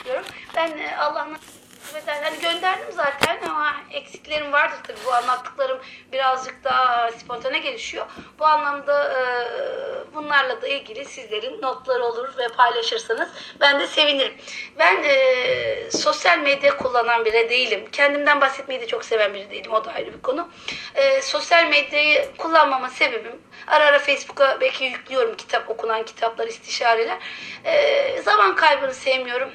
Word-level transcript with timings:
yapıyorum. 0.00 0.26
Ben 0.56 0.78
e, 0.78 0.96
Allah'ın 0.96 1.36
Mesela 1.94 2.24
hani 2.24 2.40
gönderdim 2.40 2.92
zaten 2.92 3.38
ama 3.48 3.76
eksiklerim 3.90 4.52
vardır 4.52 4.78
tabii. 4.82 4.98
Bu 5.06 5.12
anlattıklarım 5.12 5.78
birazcık 6.12 6.64
daha 6.64 7.10
spontane 7.10 7.58
gelişiyor. 7.58 8.06
Bu 8.38 8.46
anlamda 8.46 9.12
e, 9.12 9.22
bunlarla 10.14 10.62
da 10.62 10.68
ilgili 10.68 11.04
sizlerin 11.04 11.62
notları 11.62 12.04
olur 12.04 12.28
ve 12.38 12.48
paylaşırsanız 12.48 13.28
ben 13.60 13.80
de 13.80 13.86
sevinirim. 13.86 14.34
Ben 14.78 15.02
e, 15.02 15.90
sosyal 15.90 16.38
medya 16.38 16.76
kullanan 16.76 17.24
biri 17.24 17.50
değilim. 17.50 17.88
Kendimden 17.92 18.40
bahsetmeyi 18.40 18.80
de 18.80 18.86
çok 18.86 19.04
seven 19.04 19.34
biri 19.34 19.50
değilim. 19.50 19.72
O 19.72 19.84
da 19.84 19.92
ayrı 19.92 20.12
bir 20.14 20.22
konu. 20.22 20.48
Sosyal 21.22 21.66
medyayı 21.66 22.36
kullanmama 22.38 22.88
sebebim 22.88 23.40
ara 23.66 23.84
ara 23.84 23.98
Facebook'a 23.98 24.60
belki 24.60 24.84
yüklüyorum 24.84 25.36
kitap, 25.36 25.70
okunan 25.70 26.02
kitaplar, 26.04 26.46
istişareler. 26.46 27.18
E, 27.64 28.22
zaman 28.22 28.56
kaybını 28.56 28.94
sevmiyorum. 28.94 29.50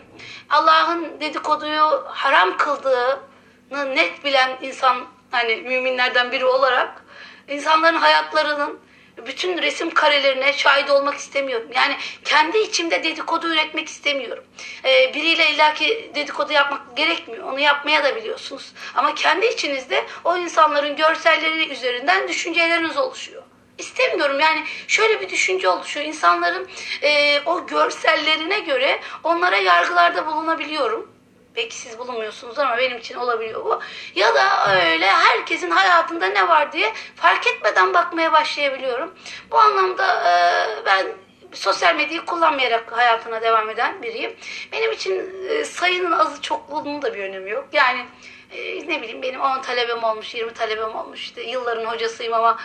Allah'ın 0.50 1.20
dedikoduyu 1.20 2.04
haram 2.07 2.57
kıldığını 2.57 3.96
net 3.96 4.23
bilen 4.23 4.57
insan 4.61 5.06
hani 5.32 5.56
müminlerden 5.56 6.32
biri 6.32 6.46
olarak 6.46 7.06
insanların 7.47 7.97
hayatlarının 7.97 8.79
bütün 9.18 9.57
resim 9.57 9.93
karelerine 9.93 10.54
şahit 10.54 10.89
olmak 10.89 11.15
istemiyorum. 11.15 11.68
Yani 11.75 11.97
kendi 12.23 12.57
içimde 12.57 13.04
dedikodu 13.04 13.47
üretmek 13.54 13.87
istemiyorum. 13.87 14.43
Ee, 14.86 15.14
biriyle 15.14 15.51
illaki 15.51 16.11
dedikodu 16.15 16.54
yapmak 16.54 16.97
gerekmiyor. 16.97 17.43
Onu 17.43 17.59
yapmaya 17.59 18.04
da 18.04 18.15
biliyorsunuz. 18.15 18.73
Ama 18.95 19.15
kendi 19.15 19.45
içinizde 19.45 20.06
o 20.23 20.37
insanların 20.37 20.95
görselleri 20.95 21.70
üzerinden 21.73 22.28
düşünceleriniz 22.28 22.97
oluşuyor. 22.97 23.43
İstemiyorum 23.78 24.39
yani 24.39 24.64
şöyle 24.88 25.21
bir 25.21 25.29
düşünce 25.29 25.70
oluşuyor. 25.70 26.06
İnsanların 26.06 26.70
e, 27.02 27.42
o 27.46 27.68
görsellerine 27.68 28.60
göre 28.60 29.00
onlara 29.24 29.57
yargılarda 29.57 30.28
bulunabiliyorum. 30.28 31.15
Belki 31.56 31.75
siz 31.75 32.00
bulunmuyorsunuz 32.00 32.59
ama 32.59 32.78
benim 32.78 32.98
için 32.98 33.16
olabiliyor 33.16 33.66
bu. 33.66 33.80
Ya 34.16 34.36
da 34.36 34.76
öyle 34.76 35.09
herkesin 35.09 35.70
hayatında 35.72 36.26
ne 36.26 36.48
var 36.48 36.72
diye 36.72 36.94
fark 37.16 37.48
etmeden 37.48 37.94
bakmaya 37.94 38.34
başlayabiliyorum. 38.34 39.14
Bu 39.52 39.58
anlamda 39.58 40.30
e, 40.30 40.86
ben 40.86 41.08
sosyal 41.53 41.96
medyayı 41.96 42.26
kullanmayarak 42.26 42.92
hayatına 42.92 43.42
devam 43.42 43.70
eden 43.70 44.03
biriyim. 44.03 44.36
Benim 44.72 44.92
için 44.92 45.46
e, 45.50 45.66
sayının 45.66 46.12
azı 46.12 46.42
çokluğunun 46.42 47.02
da 47.02 47.14
bir 47.14 47.23
önemi 47.23 47.52
yok. 47.52 47.68
Yani 47.73 48.06
e, 48.52 48.88
ne 48.88 49.02
bileyim 49.02 49.22
benim 49.22 49.42
10 49.42 49.62
talebem 49.62 50.03
olmuş, 50.03 50.36
20 50.36 50.53
talebem 50.53 50.96
olmuş. 50.96 51.22
İşte 51.22 51.42
yılların 51.42 51.86
hocasıyım 51.86 52.34
ama 52.34 52.58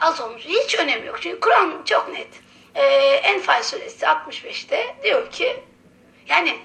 az 0.00 0.20
olmuş. 0.20 0.42
Hiç 0.44 0.78
önemi 0.78 1.06
yok. 1.06 1.18
Çünkü 1.22 1.40
Kur'an 1.40 1.82
çok 1.84 2.08
net. 2.08 2.28
E, 2.74 2.82
Enfal 3.14 3.62
suresi 3.62 4.06
65'te 4.06 4.96
diyor 5.02 5.30
ki 5.30 5.64
yani 6.28 6.58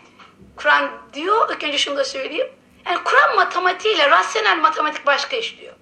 Kur'an 0.55 0.91
diyor, 1.13 1.49
ilk 1.53 1.63
önce 1.63 1.77
şunu 1.77 1.97
da 1.97 2.05
söyleyeyim. 2.05 2.49
Yani 2.85 3.03
Kur'an 3.03 3.35
matematiğiyle 3.35 4.09
rasyonel 4.09 4.57
matematik 4.57 5.05
başka 5.05 5.35
işliyor. 5.37 5.73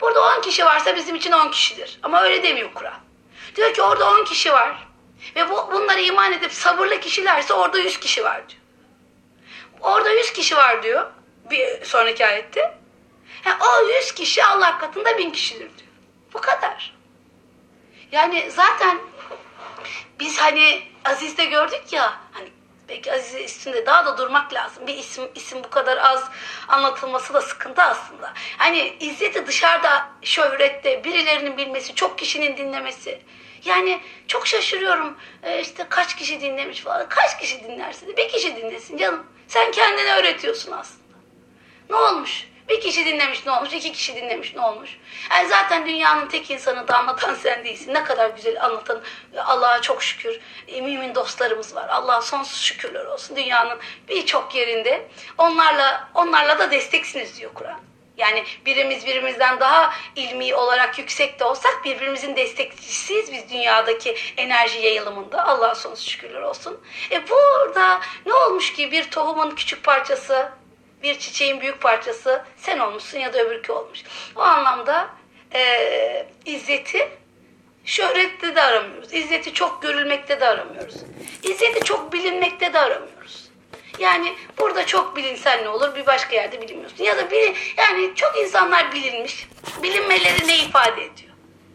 Burada 0.00 0.36
10 0.38 0.40
kişi 0.40 0.64
varsa 0.64 0.96
bizim 0.96 1.14
için 1.14 1.32
10 1.32 1.50
kişidir. 1.50 1.98
Ama 2.02 2.22
öyle 2.22 2.42
demiyor 2.42 2.74
Kur'an. 2.74 3.00
Diyor 3.56 3.74
ki 3.74 3.82
orada 3.82 4.10
10 4.10 4.24
kişi 4.24 4.52
var. 4.52 4.88
Ve 5.36 5.50
bu, 5.50 5.68
bunları 5.72 6.00
iman 6.00 6.32
edip 6.32 6.52
sabırlı 6.52 7.00
kişilerse 7.00 7.54
orada 7.54 7.78
100 7.78 8.00
kişi 8.00 8.24
var 8.24 8.42
diyor. 8.48 8.60
Orada 9.80 10.10
100 10.10 10.32
kişi 10.32 10.56
var 10.56 10.82
diyor. 10.82 11.10
Bir 11.50 11.84
sonraki 11.84 12.26
ayette. 12.26 12.78
Yani 13.44 13.62
o 13.62 13.88
100 13.88 14.12
kişi 14.12 14.44
Allah 14.44 14.78
katında 14.78 15.18
1000 15.18 15.30
kişidir 15.30 15.70
diyor. 15.78 15.89
Bu 16.34 16.40
kadar. 16.40 16.94
Yani 18.12 18.50
zaten 18.50 18.98
biz 20.20 20.38
hani 20.38 20.82
Aziz'de 21.04 21.44
gördük 21.44 21.92
ya 21.92 22.18
hani 22.32 22.48
belki 22.88 23.12
Aziz 23.12 23.34
üstünde 23.34 23.86
daha 23.86 24.06
da 24.06 24.18
durmak 24.18 24.52
lazım. 24.54 24.86
Bir 24.86 24.94
isim 24.94 25.24
isim 25.34 25.64
bu 25.64 25.70
kadar 25.70 25.96
az 25.96 26.30
anlatılması 26.68 27.34
da 27.34 27.40
sıkıntı 27.40 27.82
aslında. 27.82 28.32
Hani 28.58 28.96
İzzet'i 29.00 29.46
dışarıda 29.46 30.08
şöhrette 30.22 31.04
birilerinin 31.04 31.56
bilmesi, 31.56 31.94
çok 31.94 32.18
kişinin 32.18 32.56
dinlemesi. 32.56 33.22
Yani 33.64 34.00
çok 34.26 34.46
şaşırıyorum 34.46 35.16
ee, 35.42 35.60
işte 35.60 35.86
kaç 35.88 36.16
kişi 36.16 36.40
dinlemiş 36.40 36.80
falan. 36.80 37.08
Kaç 37.08 37.38
kişi 37.38 37.64
dinlersin? 37.64 38.16
Bir 38.16 38.28
kişi 38.28 38.56
dinlesin 38.56 38.96
canım. 38.96 39.26
Sen 39.48 39.70
kendine 39.70 40.14
öğretiyorsun 40.14 40.72
aslında. 40.72 41.00
Ne 41.90 41.96
olmuş? 41.96 42.49
Bir 42.70 42.80
kişi 42.80 43.06
dinlemiş 43.06 43.46
ne 43.46 43.52
olmuş? 43.52 43.72
İki 43.72 43.92
kişi 43.92 44.16
dinlemiş 44.16 44.54
ne 44.54 44.60
olmuş? 44.60 44.90
Yani 45.30 45.48
zaten 45.48 45.86
dünyanın 45.86 46.28
tek 46.28 46.50
insanı 46.50 46.88
da 46.88 46.98
anlatan 46.98 47.34
sen 47.34 47.64
değilsin. 47.64 47.94
Ne 47.94 48.04
kadar 48.04 48.30
güzel 48.30 48.64
anlatan 48.64 49.02
Allah'a 49.36 49.82
çok 49.82 50.02
şükür 50.02 50.40
e, 50.68 50.80
mümin 50.80 51.14
dostlarımız 51.14 51.74
var. 51.74 51.88
Allah'a 51.88 52.22
sonsuz 52.22 52.60
şükürler 52.60 53.04
olsun 53.04 53.36
dünyanın 53.36 53.78
birçok 54.08 54.54
yerinde. 54.54 55.08
Onlarla 55.38 56.08
onlarla 56.14 56.58
da 56.58 56.70
desteksiniz 56.70 57.38
diyor 57.38 57.50
Kur'an. 57.54 57.80
Yani 58.16 58.44
birimiz 58.66 59.06
birimizden 59.06 59.60
daha 59.60 59.94
ilmi 60.16 60.54
olarak 60.54 60.98
yüksek 60.98 61.40
de 61.40 61.44
olsak 61.44 61.80
birbirimizin 61.84 62.36
destekçisiyiz 62.36 63.32
biz 63.32 63.50
dünyadaki 63.50 64.16
enerji 64.36 64.78
yayılımında. 64.78 65.46
Allah'a 65.46 65.74
sonsuz 65.74 66.08
şükürler 66.08 66.42
olsun. 66.42 66.80
E 67.10 67.28
burada 67.28 68.00
ne 68.26 68.34
olmuş 68.34 68.72
ki 68.72 68.92
bir 68.92 69.10
tohumun 69.10 69.50
küçük 69.50 69.84
parçası 69.84 70.59
bir 71.02 71.18
çiçeğin 71.18 71.60
büyük 71.60 71.80
parçası 71.80 72.44
sen 72.56 72.78
olmuşsun 72.78 73.18
ya 73.18 73.32
da 73.32 73.42
öbürkü 73.42 73.72
olmuş. 73.72 74.02
O 74.36 74.40
anlamda 74.40 75.10
e, 75.54 76.26
izzeti 76.44 77.08
şöhrette 77.84 78.56
de 78.56 78.62
aramıyoruz. 78.62 79.12
İzzeti 79.12 79.54
çok 79.54 79.82
görülmekte 79.82 80.40
de 80.40 80.48
aramıyoruz. 80.48 80.96
İzzeti 81.42 81.84
çok 81.84 82.12
bilinmekte 82.12 82.72
de 82.72 82.78
aramıyoruz. 82.78 83.50
Yani 83.98 84.34
burada 84.58 84.86
çok 84.86 85.16
bilinsen 85.16 85.64
ne 85.64 85.68
olur 85.68 85.94
bir 85.94 86.06
başka 86.06 86.36
yerde 86.36 86.62
bilinmiyorsun. 86.62 87.04
Ya 87.04 87.16
da 87.16 87.30
bir, 87.30 87.74
yani 87.76 88.12
çok 88.14 88.38
insanlar 88.38 88.92
bilinmiş. 88.92 89.48
Bilinmeleri 89.82 90.48
ne 90.48 90.56
ifade 90.56 91.04
ediyor? 91.04 91.32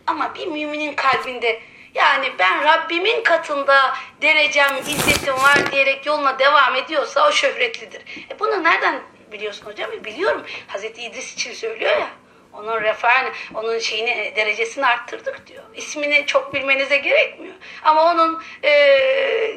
Ama 0.08 0.36
bir 0.36 0.48
müminin 0.48 0.94
kalbinde 0.94 1.62
yani 1.96 2.32
ben 2.40 2.64
Rabbimin 2.64 3.24
katında 3.24 3.94
derecem, 4.22 4.78
izzetim 4.88 5.34
var 5.34 5.72
diyerek 5.72 6.06
yoluna 6.06 6.40
devam 6.40 6.76
ediyorsa 6.76 7.28
o 7.28 7.32
şöhretlidir. 7.32 8.02
E 8.32 8.40
bunu 8.40 8.64
nereden 8.64 9.02
biliyorsun 9.32 9.66
hocam? 9.66 9.92
E 9.92 10.04
biliyorum. 10.04 10.46
Hazreti 10.68 11.02
İdris 11.02 11.34
için 11.34 11.54
söylüyor 11.54 11.92
ya. 11.92 12.10
Onun 12.54 12.82
refahını, 12.82 13.30
onun 13.54 13.80
şeyini, 13.80 14.34
derecesini 14.36 14.86
arttırdık 14.86 15.48
diyor. 15.48 15.64
İsmini 15.76 16.26
çok 16.26 16.54
bilmenize 16.54 16.98
gerekmiyor. 16.98 17.56
Ama 17.84 18.12
onun 18.12 18.44
e, 18.64 18.72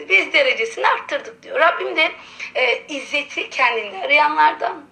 biz 0.08 0.32
derecesini 0.32 0.88
arttırdık 0.88 1.42
diyor. 1.42 1.60
Rabbim 1.60 1.96
de 1.96 2.12
e, 2.54 2.82
izzeti 2.88 3.50
kendinde 3.50 3.98
arayanlardan. 3.98 4.86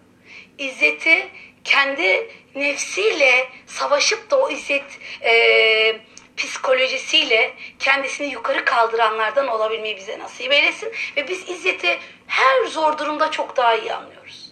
İzzeti 0.58 1.28
kendi 1.64 2.30
nefsiyle 2.54 3.48
savaşıp 3.66 4.30
da 4.30 4.40
o 4.40 4.50
izzet 4.50 4.98
e, 5.22 6.00
psikolojisiyle 6.36 7.54
kendisini 7.78 8.32
yukarı 8.32 8.64
kaldıranlardan 8.64 9.48
olabilmeyi 9.48 9.96
bize 9.96 10.18
nasip 10.18 10.52
eylesin. 10.52 10.92
Ve 11.16 11.28
biz 11.28 11.48
izzeti 11.48 11.98
her 12.26 12.64
zor 12.66 12.98
durumda 12.98 13.30
çok 13.30 13.56
daha 13.56 13.74
iyi 13.74 13.92
anlıyoruz. 13.92 14.45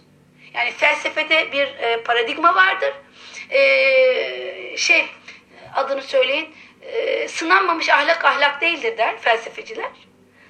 Yani 0.55 0.71
felsefede 0.71 1.51
bir 1.51 1.67
e, 1.67 2.03
paradigma 2.03 2.55
vardır. 2.55 2.93
E, 3.49 4.77
şey 4.77 5.05
adını 5.75 6.01
söyleyin. 6.01 6.55
E, 6.81 7.27
sınanmamış 7.27 7.89
ahlak 7.89 8.25
ahlak 8.25 8.61
değildir 8.61 8.97
der 8.97 9.17
felsefeciler. 9.17 9.91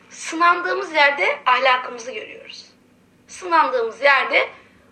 Sınandığımız 0.09 0.93
yerde 0.93 1.39
ahlakımızı 1.45 2.11
görüyoruz. 2.11 2.65
Sınandığımız 3.27 4.01
yerde 4.01 4.49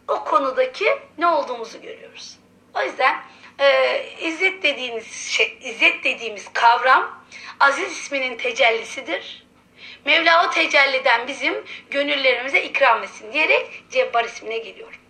o 0.07 0.23
konudaki 0.23 0.85
ne 1.17 1.27
olduğumuzu 1.27 1.81
görüyoruz. 1.81 2.37
O 2.75 2.81
yüzden 2.81 3.23
e, 3.59 3.99
izzet 4.21 4.63
dediğimiz 4.63 5.27
şey, 5.27 5.57
izzet 5.61 6.03
dediğimiz 6.03 6.53
kavram 6.53 7.23
aziz 7.59 7.91
isminin 7.91 8.37
tecellisidir. 8.37 9.43
Mevla 10.05 10.47
o 10.47 10.49
tecelliden 10.49 11.27
bizim 11.27 11.65
gönüllerimize 11.91 12.63
ikram 12.63 13.03
etsin 13.03 13.33
diyerek 13.33 13.83
Cebbar 13.89 14.25
ismine 14.25 14.57
geliyorum. 14.57 15.02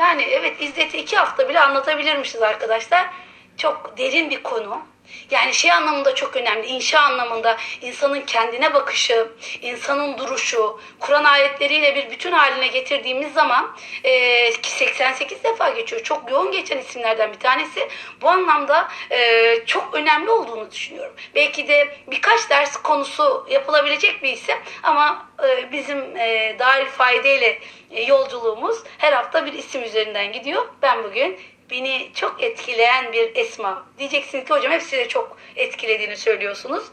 Yani 0.00 0.22
evet 0.22 0.62
izzeti 0.62 0.98
iki 0.98 1.16
hafta 1.16 1.48
bile 1.48 1.60
anlatabilirmişiz 1.60 2.42
arkadaşlar. 2.42 3.10
Çok 3.56 3.98
derin 3.98 4.30
bir 4.30 4.42
konu. 4.42 4.91
Yani 5.30 5.54
şey 5.54 5.72
anlamında 5.72 6.14
çok 6.14 6.36
önemli. 6.36 6.66
İnşa 6.66 7.00
anlamında 7.00 7.56
insanın 7.82 8.20
kendine 8.20 8.74
bakışı, 8.74 9.28
insanın 9.62 10.18
duruşu, 10.18 10.80
Kur'an 11.00 11.24
ayetleriyle 11.24 11.94
bir 11.94 12.10
bütün 12.10 12.32
haline 12.32 12.66
getirdiğimiz 12.66 13.32
zaman 13.32 13.76
e, 14.04 14.50
ki 14.50 14.70
88 14.70 15.44
defa 15.44 15.70
geçiyor. 15.70 16.02
Çok 16.02 16.30
yoğun 16.30 16.52
geçen 16.52 16.78
isimlerden 16.78 17.32
bir 17.32 17.38
tanesi. 17.38 17.88
Bu 18.22 18.28
anlamda 18.28 18.88
e, 19.10 19.58
çok 19.66 19.94
önemli 19.94 20.30
olduğunu 20.30 20.70
düşünüyorum. 20.70 21.14
Belki 21.34 21.68
de 21.68 21.96
birkaç 22.06 22.50
ders 22.50 22.76
konusu 22.76 23.46
yapılabilecek 23.50 24.22
bir 24.22 24.32
isim 24.32 24.56
ama 24.82 25.26
e, 25.48 25.72
bizim 25.72 26.16
e, 26.16 26.56
Darül 26.58 27.24
ile 27.24 27.58
e, 27.90 28.02
yolculuğumuz 28.02 28.78
her 28.98 29.12
hafta 29.12 29.46
bir 29.46 29.52
isim 29.52 29.82
üzerinden 29.82 30.32
gidiyor. 30.32 30.68
Ben 30.82 31.04
bugün 31.04 31.38
beni 31.70 32.10
çok 32.14 32.42
etkileyen 32.42 33.12
bir 33.12 33.36
esma. 33.36 33.86
Diyeceksiniz 33.98 34.44
ki 34.44 34.50
hocam 34.54 34.72
hepsi 34.72 34.96
de 34.96 35.08
çok 35.08 35.36
etkilediğini 35.56 36.16
söylüyorsunuz. 36.16 36.84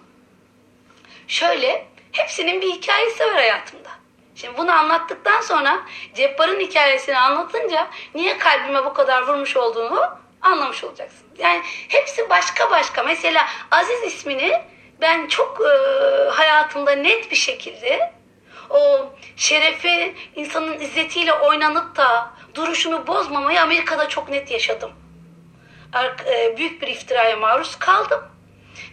Şöyle 1.28 1.86
hepsinin 2.12 2.62
bir 2.62 2.72
hikayesi 2.72 3.24
var 3.24 3.34
hayatımda. 3.34 3.90
Şimdi 4.36 4.58
bunu 4.58 4.72
anlattıktan 4.72 5.42
sonra 5.42 5.82
Cebbar'ın 6.16 6.60
hikayesini 6.60 7.18
anlatınca 7.18 7.88
niye 8.16 8.38
kalbime 8.38 8.86
bu 8.86 8.94
kadar 8.94 9.28
vurmuş 9.28 9.58
olduğunu 9.58 10.20
anlamış 10.42 10.84
olacaksın. 10.84 11.28
Yani 11.38 11.62
hepsi 11.66 12.30
başka 12.30 12.72
başka. 12.72 13.04
Mesela 13.04 13.48
Aziz 13.72 14.04
ismini 14.04 14.62
ben 15.02 15.28
çok 15.28 15.62
e, 15.62 15.70
hayatımda 16.30 16.92
net 16.92 17.32
bir 17.32 17.36
şekilde 17.36 18.14
o 18.70 19.10
şerefi 19.38 20.16
insanın 20.36 20.80
izzetiyle 20.80 21.34
oynanıp 21.34 21.96
da 21.96 22.32
duruşunu 22.60 23.08
bozmamayı 23.08 23.62
Amerika'da 23.62 24.10
çok 24.10 24.30
net 24.30 24.52
yaşadım. 24.52 24.92
E, 26.26 26.58
büyük 26.58 26.82
bir 26.82 26.88
iftiraya 26.88 27.38
maruz 27.38 27.76
kaldım. 27.76 28.22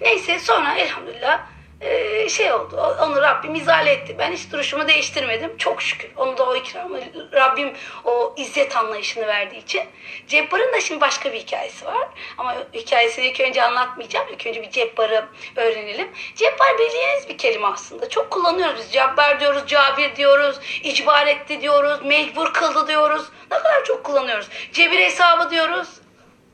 Neyse 0.00 0.38
sonra 0.38 0.74
elhamdülillah 0.74 1.40
e, 1.80 2.28
şey 2.28 2.52
oldu. 2.52 2.96
Onu 3.02 3.22
Rabbim 3.22 3.54
izale 3.54 3.90
etti. 3.90 4.16
Ben 4.18 4.32
hiç 4.32 4.52
duruşumu 4.52 4.88
değiştirmedim. 4.88 5.56
Çok 5.56 5.82
şükür. 5.82 6.10
Onu 6.16 6.38
da 6.38 6.48
o 6.48 6.56
ikramı 6.56 7.00
Rabbim 7.32 7.72
o 8.04 8.34
izzet 8.36 8.76
anlayışını 8.76 9.26
verdiği 9.26 9.58
için. 9.58 9.82
Cebbar'ın 10.28 10.72
da 10.72 10.80
şimdi 10.80 11.00
başka 11.00 11.32
bir 11.32 11.38
hikayesi 11.38 11.86
var. 11.86 12.08
Ama 12.38 12.56
hikayesini 12.74 13.26
ilk 13.26 13.40
önce 13.40 13.62
anlatmayacağım. 13.62 14.26
İlk 14.32 14.46
önce 14.46 14.62
bir 14.62 14.70
Cebbar'ı 14.70 15.28
öğrenelim. 15.56 16.08
Cebbar 16.34 16.78
bildiğiniz 16.78 17.28
bir 17.28 17.38
kelime 17.38 17.66
aslında. 17.66 18.08
Çok 18.08 18.30
kullanıyoruz 18.30 18.76
biz. 18.78 18.92
Cebbar 18.92 19.40
diyoruz, 19.40 19.62
cabir 19.66 20.16
diyoruz, 20.16 20.60
icbar 20.82 21.26
etti 21.26 21.60
diyoruz, 21.60 22.00
mecbur 22.04 22.52
kıldı 22.52 22.88
diyoruz. 22.88 23.22
Ne 23.50 23.58
kadar 23.58 23.84
çok 23.84 24.04
kullanıyoruz. 24.04 24.48
Cebir 24.72 24.98
hesabı 24.98 25.50
diyoruz. 25.50 25.88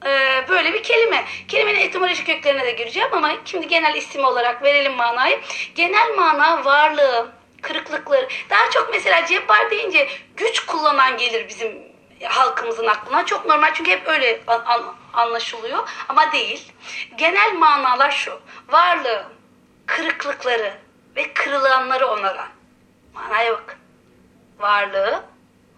Ee, 0.07 0.45
böyle 0.49 0.73
bir 0.73 0.83
kelime. 0.83 1.25
Kelimenin 1.49 1.81
etimolojik 1.81 2.27
köklerine 2.27 2.65
de 2.67 2.73
gireceğim 2.73 3.09
ama 3.13 3.33
şimdi 3.45 3.69
genel 3.69 3.95
isim 3.95 4.25
olarak 4.25 4.63
verelim 4.63 4.93
manayı. 4.93 5.41
Genel 5.75 6.15
mana 6.17 6.65
varlığı, 6.65 7.33
kırıklıkları. 7.63 8.29
Daha 8.51 8.71
çok 8.71 8.91
mesela 8.93 9.27
cebbar 9.27 9.71
deyince 9.71 10.09
güç 10.37 10.61
kullanan 10.67 11.17
gelir 11.17 11.49
bizim 11.49 11.79
halkımızın 12.25 12.87
aklına. 12.87 13.27
Çok 13.27 13.47
normal 13.47 13.75
çünkü 13.75 13.91
hep 13.91 14.09
öyle 14.09 14.41
an- 14.47 14.65
an- 14.67 14.95
anlaşılıyor 15.13 15.89
ama 16.09 16.33
değil. 16.33 16.73
Genel 17.17 17.53
manalar 17.55 18.11
şu. 18.11 18.41
Varlığı, 18.69 19.25
kırıklıkları 19.87 20.75
ve 21.17 21.33
kırılanları 21.33 22.07
onaran. 22.07 22.49
Manaya 23.15 23.53
bak. 23.53 23.79
Varlığı, 24.59 25.25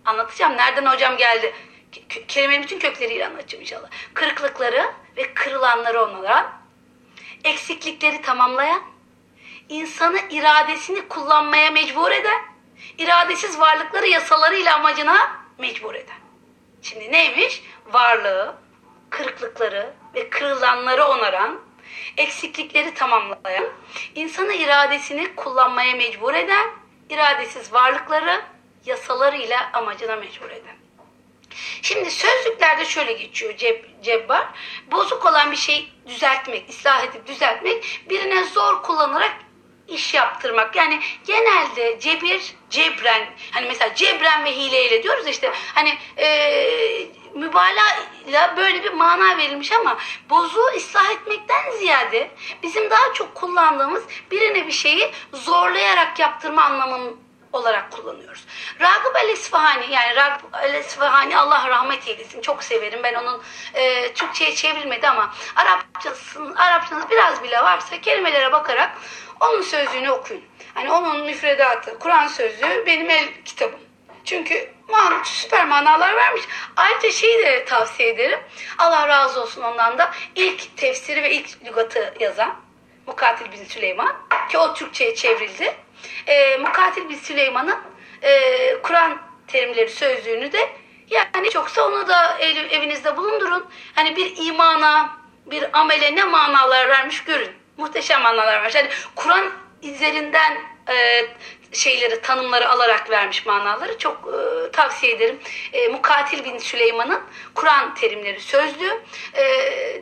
anlatacağım. 0.05 0.57
Nereden 0.57 0.87
hocam 0.87 1.17
geldi? 1.17 1.55
Ke- 1.95 2.09
ke- 2.09 2.27
Kelimenin 2.27 2.63
bütün 2.63 2.79
kökleriyle 2.79 3.27
anlatacağım 3.27 3.63
inşallah. 3.63 3.89
Kırıklıkları 4.15 4.93
ve 5.17 5.35
kırılanları 5.35 6.03
onaran, 6.03 6.53
eksiklikleri 7.45 8.23
tamamlayan, 8.23 8.83
insanı 9.69 10.19
iradesini 10.31 11.09
kullanmaya 11.09 11.71
mecbur 11.71 12.11
eden, 12.11 12.43
iradesiz 12.99 13.59
varlıkları 13.61 14.07
yasalarıyla 14.07 14.75
amacına 14.75 15.45
mecbur 15.59 15.95
eden. 15.95 16.17
Şimdi 16.83 17.13
neymiş? 17.13 17.63
Varlığı, 17.87 18.57
kırıklıkları 19.11 19.95
ve 20.15 20.31
kırılanları 20.31 21.05
onaran, 21.05 21.61
eksiklikleri 22.17 22.95
tamamlayan, 22.95 23.67
insanı 24.15 24.53
iradesini 24.55 25.35
kullanmaya 25.35 25.97
mecbur 25.97 26.35
eden, 26.35 26.71
iradesiz 27.11 27.73
varlıkları 27.73 28.43
yasalarıyla 28.87 29.71
amacına 29.73 30.17
mecbur 30.17 30.51
eden. 30.51 30.84
Şimdi 31.83 32.11
sözlüklerde 32.11 32.85
şöyle 32.85 33.13
geçiyor 33.13 33.57
ceb, 33.57 33.85
cebbar. 34.03 34.49
Bozuk 34.93 35.27
olan 35.27 35.53
bir 35.53 35.57
şeyi 35.57 35.89
düzeltmek, 36.07 36.69
ıslah 36.71 37.05
edip 37.05 37.27
düzeltmek, 37.27 38.01
birine 38.11 38.45
zor 38.45 38.83
kullanarak 38.83 39.37
iş 39.89 40.15
yaptırmak. 40.15 40.77
Yani 40.77 41.01
genelde 41.27 42.01
cebir, 42.01 42.55
cebren, 42.71 43.27
hani 43.51 43.67
mesela 43.67 43.95
cebren 43.95 44.45
ve 44.45 44.57
hileyle 44.57 45.03
diyoruz 45.03 45.27
işte 45.27 45.53
hani 45.75 45.99
e, 46.19 46.27
mübalağayla 47.35 48.57
böyle 48.57 48.85
bir 48.85 48.93
mana 48.93 49.39
verilmiş 49.39 49.73
ama 49.73 49.99
bozuğu 50.31 50.67
ıslah 50.77 51.11
etmekten 51.11 51.71
ziyade 51.79 52.31
bizim 52.63 52.91
daha 52.91 53.13
çok 53.15 53.35
kullandığımız 53.35 54.05
birine 54.31 54.67
bir 54.67 54.73
şeyi 54.73 55.11
zorlayarak 55.33 56.19
yaptırma 56.19 56.65
anlamının 56.65 57.24
olarak 57.55 57.93
kullanıyoruz. 57.93 58.45
Ragıp 58.81 59.17
el 59.17 59.29
İsfahani 59.29 59.93
yani 59.93 60.17
Ragıp 60.17 60.41
el 60.63 60.75
İsfahani 60.75 61.39
Allah 61.39 61.69
rahmet 61.69 62.09
eylesin. 62.09 62.41
Çok 62.41 62.65
severim. 62.65 63.01
Ben 63.03 63.15
onun 63.15 63.43
e, 63.75 64.13
Türkçe'ye 64.13 64.55
çevrilmedi 64.55 65.09
ama 65.09 65.35
Arapçasın, 65.57 66.55
Arapçanız 66.55 67.11
biraz 67.11 67.43
bile 67.43 67.63
varsa 67.63 68.01
kelimelere 68.01 68.53
bakarak 68.53 68.99
onun 69.41 69.63
sözlüğünü 69.63 70.11
okuyun. 70.11 70.45
Hani 70.75 70.93
onun 70.93 71.25
müfredatı, 71.25 71.99
Kur'an 71.99 72.29
sözlüğü 72.29 72.87
benim 72.87 73.11
el 73.11 73.29
kitabım. 73.45 73.81
Çünkü 74.25 74.71
man, 74.89 75.23
süper 75.25 75.67
manalar 75.67 76.17
vermiş. 76.17 76.43
Ayrıca 76.77 77.11
şeyi 77.11 77.39
de 77.39 77.65
tavsiye 77.65 78.09
ederim. 78.09 78.41
Allah 78.79 79.09
razı 79.09 79.43
olsun 79.43 79.63
ondan 79.63 79.99
da 79.99 80.11
ilk 80.35 80.77
tefsiri 80.77 81.23
ve 81.23 81.31
ilk 81.31 81.65
lügatı 81.65 82.15
yazan 82.21 82.57
Mukatil 83.07 83.53
bin 83.53 83.65
Süleyman 83.65 84.17
ki 84.51 84.59
o 84.59 84.75
Türkçe'ye 84.75 85.15
çevrildi. 85.15 85.84
E, 86.27 86.57
Mukatil 86.57 87.09
bin 87.09 87.19
Süleyman'ın 87.19 87.79
e, 88.23 88.77
Kur'an 88.83 89.19
terimleri 89.47 89.91
sözlüğünü 89.91 90.53
de 90.53 90.69
yani 91.11 91.51
çoksa 91.51 91.83
onu 91.87 92.09
da 92.09 92.39
ev- 92.39 92.71
evinizde 92.71 93.17
bulundurun. 93.17 93.67
Hani 93.95 94.17
bir 94.17 94.47
imana, 94.47 95.11
bir 95.47 95.79
amele 95.79 96.17
ne 96.17 96.25
manalar 96.25 96.89
vermiş 96.89 97.25
görün. 97.25 97.51
Muhteşem 97.77 98.23
manalar 98.23 98.47
vermiş. 98.47 98.75
Yani 98.75 98.89
Kur'an 99.15 99.53
izlerinden 99.83 100.59
e, 100.89 101.27
şeyleri, 101.73 102.21
tanımları 102.21 102.69
alarak 102.69 103.11
vermiş 103.11 103.47
manaları 103.47 103.99
çok 103.99 104.29
e, 104.29 104.71
tavsiye 104.71 105.13
ederim. 105.13 105.39
E, 105.73 105.89
Mukatil 105.89 106.45
bin 106.45 106.59
Süleyman'ın 106.59 107.21
Kur'an 107.55 107.95
terimleri 107.95 108.41
sözlüğü. 108.41 109.03
E, 109.35 109.45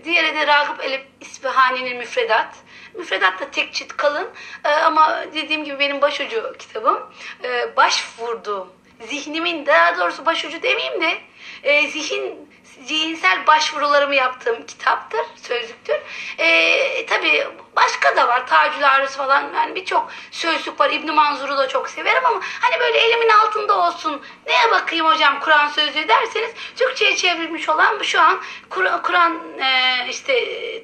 diğeri 0.04 0.34
de 0.34 0.46
Ragıp 0.46 0.84
el 0.84 1.00
İsfahani'nin 1.20 1.96
müfredat. 1.96 2.54
Müfredat 2.94 3.40
da 3.40 3.50
tek 3.50 3.74
çift 3.74 3.96
kalın 3.96 4.28
E, 4.64 4.68
ama 4.68 5.24
dediğim 5.34 5.64
gibi 5.64 5.78
benim 5.78 6.00
başucu 6.00 6.54
kitabım. 6.58 6.98
E, 7.44 7.76
başvurduğum, 7.76 8.72
zihnimin 9.08 9.66
daha 9.66 9.98
doğrusu 9.98 10.26
başucu 10.26 10.62
demeyeyim 10.62 11.00
de 11.00 11.18
e, 11.62 11.88
zihin 11.88 12.52
zihinsel 12.86 13.46
başvurularımı 13.46 14.14
yaptığım 14.14 14.66
kitaptır, 14.66 15.20
sözlüktür. 15.36 15.96
E, 16.38 17.06
tabii 17.06 17.46
başka 17.76 18.16
da 18.16 18.28
var. 18.28 18.46
Tacül 18.46 18.88
Arız 18.88 19.16
falan 19.16 19.44
yani 19.54 19.74
birçok 19.74 20.10
sözlük 20.30 20.80
var. 20.80 20.90
İbn 20.90 21.12
Manzur'u 21.12 21.58
da 21.58 21.68
çok 21.68 21.88
severim 21.88 22.26
ama 22.26 22.40
hani 22.60 22.80
böyle 22.80 22.98
elimin 22.98 23.28
altında 23.28 23.78
olsun. 23.78 24.22
Neye 24.46 24.70
bakayım 24.70 25.06
hocam 25.06 25.40
Kur'an 25.40 25.68
sözlüğü 25.68 26.08
derseniz 26.08 26.50
Türkçe'ye 26.76 27.16
çevrilmiş 27.16 27.68
olan 27.68 28.02
şu 28.02 28.20
an 28.20 28.40
Kur- 28.70 29.02
Kur'an 29.02 29.40
e, 29.60 30.06
işte 30.08 30.34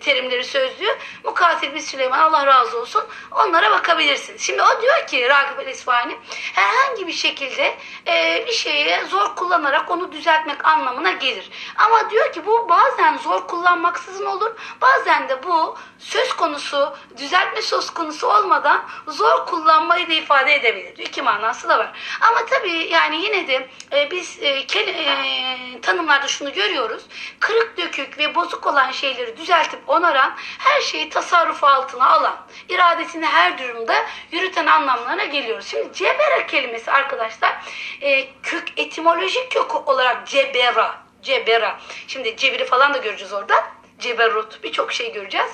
terimleri 0.00 0.44
sözlüğü 0.44 0.98
Mukatil 1.24 1.74
bin 1.74 1.80
Süleyman 1.80 2.18
Allah 2.18 2.46
razı 2.46 2.80
olsun. 2.80 3.04
Onlara 3.30 3.70
bakabilirsiniz. 3.70 4.42
Şimdi 4.42 4.62
o 4.62 4.82
diyor 4.82 5.06
ki 5.06 5.28
Ragıp 5.28 5.60
el 5.60 5.66
İsfahani 5.66 6.16
herhangi 6.54 7.06
bir 7.06 7.12
şekilde 7.12 7.76
e, 8.06 8.44
bir 8.46 8.52
şeye 8.52 9.04
zor 9.04 9.36
kullanarak 9.36 9.90
onu 9.90 10.12
düzeltmek 10.12 10.64
anlamına 10.64 11.10
gelir. 11.10 11.50
Ama 11.76 12.10
diyor 12.10 12.32
ki 12.32 12.46
bu 12.46 12.68
bazen 12.68 13.18
zor 13.18 13.46
kullanmaksızın 13.46 14.26
olur. 14.26 14.52
Bazen 14.80 15.28
de 15.28 15.42
bu 15.42 15.76
söz 15.98 16.32
konusu 16.36 16.77
düzeltme 17.16 17.62
söz 17.62 17.90
konusu 17.90 18.26
olmadan 18.26 18.84
zor 19.08 19.46
kullanmayı 19.46 20.08
da 20.08 20.12
ifade 20.12 20.54
edebilir. 20.54 20.98
İki 20.98 21.22
manası 21.22 21.68
da 21.68 21.78
var. 21.78 21.92
Ama 22.20 22.46
tabii 22.46 22.88
yani 22.92 23.24
yine 23.24 23.48
de 23.48 23.68
e, 23.92 24.10
biz 24.10 24.38
e, 24.42 24.66
kel- 24.66 24.94
e, 24.94 25.80
tanımlarda 25.80 26.28
şunu 26.28 26.52
görüyoruz. 26.52 27.02
Kırık 27.40 27.76
dökük 27.78 28.18
ve 28.18 28.34
bozuk 28.34 28.66
olan 28.66 28.90
şeyleri 28.90 29.36
düzeltip 29.36 29.88
onaran 29.88 30.32
her 30.58 30.80
şeyi 30.80 31.10
tasarruf 31.10 31.64
altına 31.64 32.10
alan, 32.10 32.36
iradesini 32.68 33.26
her 33.26 33.58
durumda 33.58 33.94
yürüten 34.32 34.66
anlamlarına 34.66 35.24
geliyoruz. 35.24 35.66
Şimdi 35.66 35.92
cebera 35.92 36.46
kelimesi 36.46 36.90
arkadaşlar 36.90 37.56
e, 38.00 38.28
kök 38.42 38.64
etimolojik 38.76 39.50
kök 39.50 39.88
olarak 39.88 40.26
cebera, 40.28 40.94
cebera. 41.22 41.80
Şimdi 42.06 42.36
cebiri 42.36 42.64
falan 42.64 42.94
da 42.94 42.98
göreceğiz 42.98 43.32
orada. 43.32 43.54
Ceberut 43.98 44.62
birçok 44.62 44.92
şey 44.92 45.12
göreceğiz. 45.12 45.50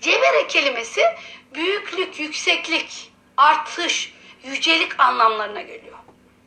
Cebere 0.00 0.46
kelimesi 0.46 1.02
büyüklük, 1.54 2.20
yükseklik, 2.20 3.12
artış, 3.36 4.12
yücelik 4.44 5.00
anlamlarına 5.00 5.60
geliyor. 5.62 5.98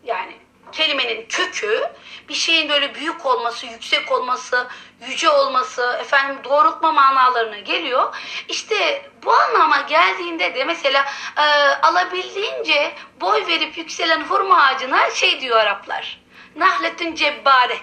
Yani 0.04 0.36
kelimenin 0.72 1.26
kökü 1.30 1.84
bir 2.30 2.34
şeyin 2.34 2.70
böyle 2.70 2.96
büyük 2.96 3.26
olması, 3.26 3.66
yüksek 3.66 4.12
olması, 4.12 4.68
yüce 5.08 5.30
olması, 5.30 5.98
efendim 6.02 6.38
doğrultma 6.44 6.92
manalarına 6.92 7.60
geliyor. 7.60 8.16
İşte 8.50 9.10
bu 9.24 9.34
anlama 9.34 9.82
geldiğinde 9.82 10.56
de 10.56 10.64
mesela 10.64 11.06
e, 11.38 11.42
alabildiğince 11.82 12.96
boy 13.22 13.48
verip 13.48 13.78
yükselen 13.78 14.22
hurma 14.22 14.62
ağacına 14.62 15.12
şey 15.12 15.42
diyor 15.42 15.58
Araplar. 15.58 16.22
Nahletün 16.56 17.16
cebbare. 17.16 17.78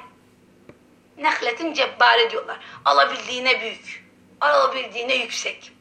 Nehletin 1.18 1.72
cebbare 1.72 2.30
diyorlar. 2.30 2.58
Alabildiğine 2.84 3.60
büyük. 3.60 4.01
Alabildiğine 4.42 5.14
yüksek. 5.14 5.72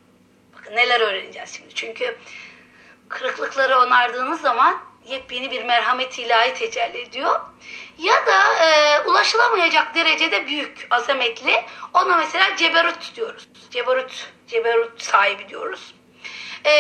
Bakın 0.58 0.76
neler 0.76 1.00
öğreneceğiz 1.02 1.54
şimdi. 1.58 1.76
Çünkü 1.76 2.18
kırıklıkları 3.10 3.80
onardığınız 3.80 4.42
zaman 4.42 4.82
yepyeni 5.06 5.52
bir 5.52 5.64
merhamet 5.64 6.20
ilahi 6.20 6.54
tecelli 6.54 6.98
ediyor. 6.98 7.40
Ya 7.98 8.26
da 8.26 8.66
e, 8.66 9.00
ulaşılamayacak 9.02 9.96
derecede 9.96 10.48
büyük, 10.48 10.88
azametli. 10.90 11.64
Ona 11.94 12.18
mesela 12.18 12.56
ceberut 12.56 13.16
diyoruz. 13.16 13.48
Ceberut, 13.72 14.32
ceberut 14.48 15.02
sahibi 15.02 15.50
diyoruz. 15.50 15.94
E, 16.64 16.72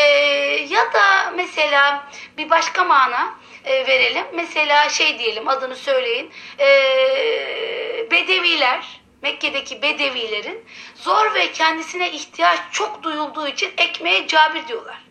ya 0.70 0.94
da 0.94 1.32
mesela 1.36 2.08
bir 2.38 2.50
başka 2.50 2.84
mana 2.84 3.36
e, 3.66 3.88
verelim. 3.88 4.26
Mesela 4.34 4.90
şey 4.90 5.20
diyelim 5.20 5.48
adını 5.48 5.76
söyleyin. 5.76 6.32
E, 6.60 6.68
bedeviler, 8.12 9.00
Mekke'deki 9.22 9.82
bedevilerin 9.82 10.66
zor 10.96 11.34
ve 11.34 11.51
kendisine 11.51 12.12
ihtiyaç 12.12 12.60
çok 12.72 13.04
duyulduğu 13.04 13.48
için 13.48 13.72
ekmeğe 13.78 14.28
cabir 14.28 14.68
diyorlar. 14.68 15.01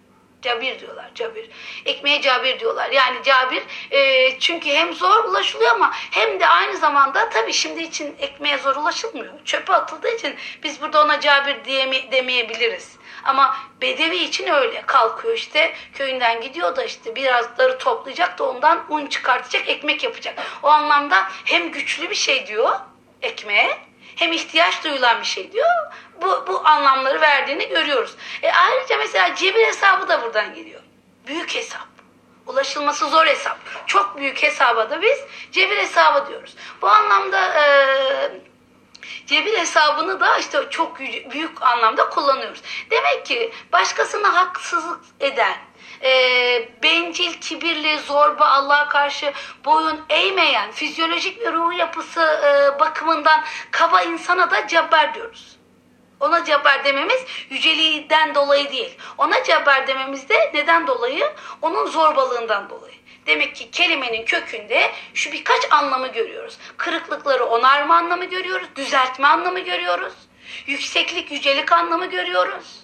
Cabir 0.42 0.80
diyorlar, 0.80 1.10
cabir. 1.14 1.50
Ekmeğe 1.84 2.22
cabir 2.22 2.60
diyorlar. 2.60 2.90
Yani 2.90 3.22
cabir 3.24 3.62
e, 3.90 4.38
çünkü 4.38 4.70
hem 4.70 4.94
zor 4.94 5.24
ulaşılıyor 5.24 5.70
ama 5.70 5.90
hem 5.92 6.40
de 6.40 6.46
aynı 6.46 6.76
zamanda 6.76 7.28
tabii 7.28 7.52
şimdi 7.52 7.82
için 7.82 8.16
ekmeğe 8.18 8.58
zor 8.58 8.76
ulaşılmıyor. 8.76 9.44
Çöpe 9.44 9.72
atıldığı 9.72 10.14
için 10.14 10.36
biz 10.62 10.80
burada 10.80 11.04
ona 11.04 11.20
cabir 11.20 11.64
diyeme, 11.64 12.12
demeyebiliriz. 12.12 12.96
Ama 13.24 13.56
bedevi 13.80 14.16
için 14.16 14.48
öyle. 14.48 14.82
Kalkıyor 14.86 15.34
işte 15.34 15.74
köyünden 15.94 16.40
gidiyor 16.40 16.76
da 16.76 16.84
işte 16.84 17.16
birazları 17.16 17.78
toplayacak 17.78 18.38
da 18.38 18.44
ondan 18.50 18.84
un 18.88 19.06
çıkartacak, 19.06 19.68
ekmek 19.68 20.04
yapacak. 20.04 20.38
O 20.62 20.68
anlamda 20.68 21.28
hem 21.44 21.72
güçlü 21.72 22.10
bir 22.10 22.14
şey 22.14 22.46
diyor 22.46 22.70
ekmeğe 23.22 23.89
hem 24.16 24.32
ihtiyaç 24.32 24.84
duyulan 24.84 25.20
bir 25.20 25.26
şey 25.26 25.52
diyor. 25.52 25.66
Bu, 26.22 26.44
bu 26.46 26.68
anlamları 26.68 27.20
verdiğini 27.20 27.68
görüyoruz. 27.68 28.14
E 28.42 28.52
ayrıca 28.52 28.96
mesela 28.96 29.34
cebir 29.34 29.66
hesabı 29.66 30.08
da 30.08 30.22
buradan 30.22 30.54
geliyor. 30.54 30.82
Büyük 31.26 31.54
hesap. 31.54 31.86
Ulaşılması 32.46 33.08
zor 33.08 33.26
hesap. 33.26 33.58
Çok 33.86 34.16
büyük 34.16 34.42
hesaba 34.42 34.90
da 34.90 35.02
biz 35.02 35.18
cebir 35.52 35.76
hesabı 35.76 36.28
diyoruz. 36.28 36.54
Bu 36.82 36.88
anlamda 36.88 37.54
e, 37.54 37.64
cebir 39.26 39.58
hesabını 39.58 40.20
da 40.20 40.38
işte 40.38 40.58
çok 40.70 40.98
büyük 41.30 41.62
anlamda 41.62 42.08
kullanıyoruz. 42.08 42.62
Demek 42.90 43.26
ki 43.26 43.52
başkasına 43.72 44.34
haksızlık 44.34 45.00
eden, 45.20 45.56
e, 46.02 46.12
bencil, 46.82 47.40
kibirli, 47.40 47.98
zorba, 47.98 48.46
Allah'a 48.46 48.88
karşı 48.88 49.32
boyun 49.64 50.00
eğmeyen, 50.08 50.70
fizyolojik 50.70 51.40
ve 51.40 51.52
ruh 51.52 51.78
yapısı 51.78 52.20
e, 52.20 52.80
bakımından 52.80 53.44
kaba 53.70 54.02
insana 54.02 54.50
da 54.50 54.66
cabbar 54.68 55.14
diyoruz. 55.14 55.56
Ona 56.20 56.44
cabbar 56.44 56.84
dememiz 56.84 57.24
yüceliğinden 57.50 58.34
dolayı 58.34 58.72
değil. 58.72 58.98
Ona 59.18 59.44
cabbar 59.44 59.86
dememiz 59.86 60.28
de 60.28 60.50
neden 60.54 60.86
dolayı? 60.86 61.32
Onun 61.62 61.86
zorbalığından 61.86 62.70
dolayı. 62.70 62.94
Demek 63.26 63.56
ki 63.56 63.70
kelimenin 63.70 64.24
kökünde 64.24 64.92
şu 65.14 65.32
birkaç 65.32 65.72
anlamı 65.72 66.08
görüyoruz. 66.08 66.58
Kırıklıkları 66.76 67.44
onarma 67.44 67.96
anlamı 67.96 68.24
görüyoruz. 68.24 68.68
Düzeltme 68.76 69.28
anlamı 69.28 69.60
görüyoruz. 69.60 70.12
Yükseklik, 70.66 71.32
yücelik 71.32 71.72
anlamı 71.72 72.06
görüyoruz. 72.06 72.80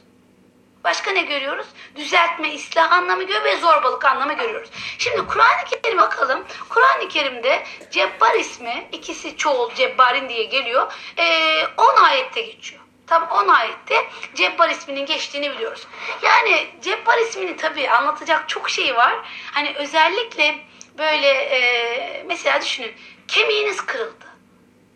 Başka 0.86 1.10
ne 1.10 1.22
görüyoruz? 1.22 1.66
Düzeltme, 1.96 2.54
ıslah 2.54 2.92
anlamı 2.92 3.22
görüyoruz 3.22 3.44
ve 3.44 3.56
zorbalık 3.56 4.04
anlamı 4.04 4.32
görüyoruz. 4.32 4.70
Şimdi 4.98 5.26
Kur'an-ı 5.26 5.64
Kerim'e 5.82 6.02
bakalım. 6.02 6.44
Kur'an-ı 6.68 7.08
Kerim'de 7.08 7.66
Cebbar 7.90 8.34
ismi, 8.34 8.88
ikisi 8.92 9.36
çoğul 9.36 9.74
Cebbarin 9.74 10.28
diye 10.28 10.44
geliyor. 10.44 10.92
10 11.16 11.22
ee, 11.22 12.00
ayette 12.00 12.40
geçiyor. 12.42 12.82
Tam 13.06 13.28
10 13.30 13.48
ayette 13.48 14.08
Cebbar 14.34 14.70
isminin 14.70 15.06
geçtiğini 15.06 15.50
biliyoruz. 15.50 15.86
Yani 16.22 16.66
Cebbar 16.82 17.18
ismini 17.18 17.56
tabii 17.56 17.90
anlatacak 17.90 18.48
çok 18.48 18.70
şey 18.70 18.96
var. 18.96 19.14
Hani 19.52 19.74
özellikle 19.76 20.58
böyle 20.98 21.28
e, 21.28 22.22
mesela 22.26 22.60
düşünün 22.62 22.92
kemiğiniz 23.28 23.86
kırıldı. 23.86 24.26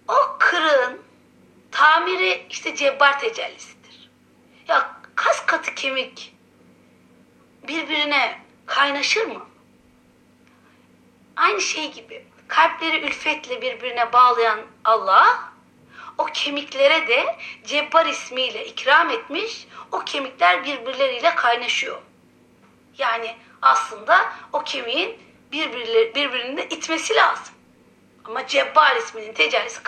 O 0.08 0.36
kırığın 0.38 1.02
tamiri 1.72 2.46
işte 2.50 2.76
Cebbar 2.76 3.20
tecellisidir. 3.20 4.10
Ya 4.68 4.99
kas 5.24 5.46
katı 5.46 5.74
kemik 5.74 6.34
birbirine 7.68 8.40
kaynaşır 8.66 9.26
mı? 9.26 9.46
Aynı 11.36 11.60
şey 11.60 11.92
gibi 11.92 12.24
kalpleri 12.48 13.00
ülfetle 13.00 13.62
birbirine 13.62 14.12
bağlayan 14.12 14.60
Allah 14.84 15.52
o 16.18 16.24
kemiklere 16.24 17.08
de 17.08 17.38
Cebbar 17.64 18.06
ismiyle 18.06 18.66
ikram 18.66 19.10
etmiş. 19.10 19.66
O 19.92 19.98
kemikler 19.98 20.64
birbirleriyle 20.64 21.34
kaynaşıyor. 21.34 21.98
Yani 22.98 23.36
aslında 23.62 24.32
o 24.52 24.64
kemiğin 24.64 25.18
birbirleri, 25.52 26.14
birbirini 26.14 26.60
itmesi 26.62 27.14
lazım. 27.14 27.54
Ama 28.30 28.46
Cebbar 28.46 28.96
isminin 28.96 29.32
tecellisi 29.32 29.80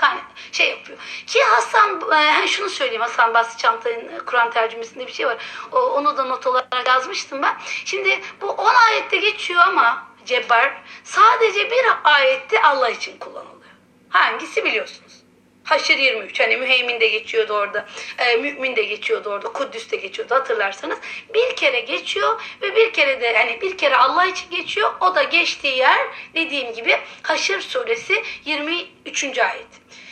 şey 0.53 0.71
yapıyor. 0.71 0.99
Ki 1.27 1.43
Hasan, 1.43 2.01
e, 2.45 2.49
şunu 2.49 2.69
söyleyeyim 2.69 3.03
Hasan 3.03 3.35
Basri 3.35 3.59
Çantay'ın 3.59 4.19
Kur'an 4.27 4.51
tercümesinde 4.51 5.07
bir 5.07 5.13
şey 5.13 5.27
var. 5.27 5.37
O, 5.73 5.79
onu 5.79 6.17
da 6.17 6.25
not 6.25 6.47
olarak 6.47 6.89
yazmıştım 6.89 7.43
ben. 7.43 7.57
Şimdi 7.85 8.21
bu 8.41 8.47
10 8.51 8.75
ayette 8.75 9.17
geçiyor 9.17 9.61
ama 9.61 10.07
Cebbar 10.25 10.83
sadece 11.05 11.71
bir 11.71 11.85
ayette 12.05 12.63
Allah 12.63 12.89
için 12.89 13.19
kullanılıyor. 13.19 13.73
Hangisi 14.09 14.65
biliyorsunuz? 14.65 15.22
Haşr 15.65 15.99
23 15.99 16.41
hani 16.41 16.57
müheymin 16.57 17.01
de 17.01 17.09
geçiyordu 17.09 17.53
orada. 17.53 17.87
E, 18.19 18.37
mümin 18.37 18.77
de 18.77 18.83
geçiyordu 18.83 19.31
orada. 19.31 19.53
Kuddüs 19.53 19.91
de 19.91 19.97
geçiyordu 19.97 20.35
hatırlarsanız. 20.35 20.99
Bir 21.35 21.57
kere 21.57 21.81
geçiyor 21.81 22.41
ve 22.63 22.77
bir 22.77 22.93
kere 22.93 23.21
de 23.21 23.37
hani 23.37 23.61
bir 23.61 23.79
kere 23.79 23.97
Allah 23.97 24.27
için 24.27 24.51
geçiyor. 24.51 24.95
O 25.01 25.15
da 25.15 25.23
geçtiği 25.23 25.77
yer 25.77 26.07
dediğim 26.35 26.73
gibi 26.75 26.97
Haşr 27.23 27.61
suresi 27.61 28.23
23. 28.45 29.39
ayet. 29.39 29.67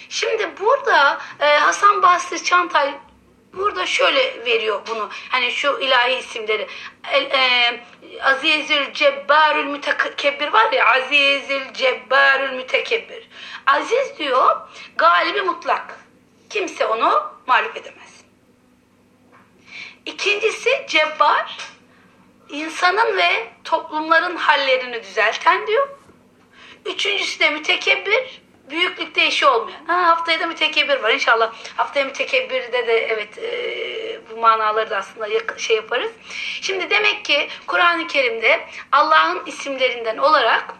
Şimdi 0.08 0.48
burada 0.60 1.20
e, 1.40 1.44
Hasan 1.44 2.02
Basri 2.02 2.44
Çantay 2.44 2.94
burada 3.52 3.86
şöyle 3.86 4.44
veriyor 4.46 4.80
bunu. 4.88 5.08
Hani 5.28 5.52
şu 5.52 5.78
ilahi 5.80 6.14
isimleri. 6.14 6.66
E, 7.12 7.18
e, 7.18 7.80
Azizül 8.22 8.92
Cebbarül 8.92 9.64
Mütekebbir 9.64 10.48
var 10.48 10.72
ya 10.72 10.86
Azizül 10.86 11.72
Cebbarül 11.74 12.52
Mütekebbir. 12.52 13.28
Aziz 13.66 14.18
diyor 14.18 14.56
galibi 14.96 15.42
mutlak. 15.42 15.98
Kimse 16.50 16.86
onu 16.86 17.32
mağlup 17.46 17.76
edemez. 17.76 18.24
İkincisi 20.06 20.86
Cebbar 20.88 21.56
insanın 22.48 23.16
ve 23.16 23.48
toplumların 23.64 24.36
hallerini 24.36 25.02
düzelten 25.02 25.66
diyor. 25.66 25.88
Üçüncüsü 26.86 27.40
de 27.40 27.50
mütekebbir 27.50 28.39
büyüklükte 28.70 29.24
eşi 29.24 29.46
olmayan. 29.46 29.84
Ha, 29.86 30.06
haftaya 30.06 30.40
da 30.40 30.46
mütekebbir 30.46 31.00
var 31.00 31.10
inşallah. 31.10 31.52
Haftaya 31.76 32.06
mütekebbirde 32.06 32.86
de 32.86 33.06
evet 33.06 33.38
e, 33.38 34.20
bu 34.30 34.40
manaları 34.40 34.90
da 34.90 34.96
aslında 34.96 35.58
şey 35.58 35.76
yaparız. 35.76 36.12
Şimdi 36.60 36.90
demek 36.90 37.24
ki 37.24 37.48
Kur'an-ı 37.66 38.06
Kerim'de 38.06 38.60
Allah'ın 38.92 39.46
isimlerinden 39.46 40.16
olarak 40.16 40.74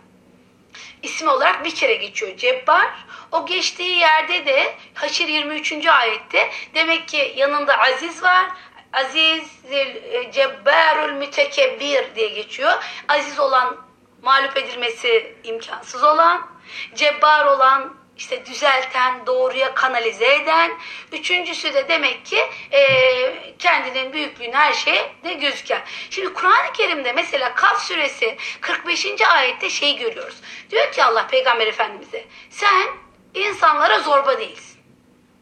ismi 1.03 1.31
olarak 1.31 1.65
bir 1.65 1.75
kere 1.75 1.95
geçiyor 1.95 2.37
Cebbar. 2.37 2.87
O 3.33 3.47
geçtiği 3.47 3.99
yerde 3.99 4.47
de 4.47 4.75
Haşir 4.95 5.29
23. 5.29 5.87
ayette 5.87 6.51
demek 6.75 7.09
ki 7.09 7.35
yanında 7.37 7.79
aziz 7.79 8.23
var. 8.23 8.47
Aziz 8.93 9.65
e, 9.71 10.33
Cebbarul 10.33 11.13
Mütekebbir 11.13 12.15
diye 12.15 12.29
geçiyor. 12.29 12.73
Aziz 13.09 13.39
olan 13.39 13.77
mağlup 14.23 14.57
edilmesi 14.57 15.37
imkansız 15.45 16.05
olan, 16.05 16.51
cebbar 16.95 17.47
olan, 17.47 18.01
işte 18.17 18.47
düzelten, 18.47 19.27
doğruya 19.27 19.75
kanalize 19.75 20.35
eden. 20.35 20.73
Üçüncüsü 21.13 21.75
de 21.75 21.89
demek 21.89 22.27
ki 22.27 22.39
e, 22.73 23.55
kendinin 23.59 24.13
büyüklüğünü 24.13 24.55
her 24.55 24.73
şeye 24.73 25.13
de 25.25 25.33
gözüken. 25.33 25.83
Şimdi 26.11 26.35
Kur'an-ı 26.35 26.73
Kerim'de 26.73 27.13
mesela 27.13 27.55
Kaf 27.55 27.83
suresi 27.83 28.37
45. 28.61 29.07
ayette 29.21 29.71
şey 29.71 29.97
görüyoruz. 29.97 30.37
Diyor 30.71 30.93
ki 30.93 31.05
Allah 31.05 31.27
Peygamber 31.27 31.67
Efendimiz'e 31.67 32.25
sen 32.51 32.87
insanlara 33.35 34.01
zorba 34.01 34.39
değilsin. 34.39 34.81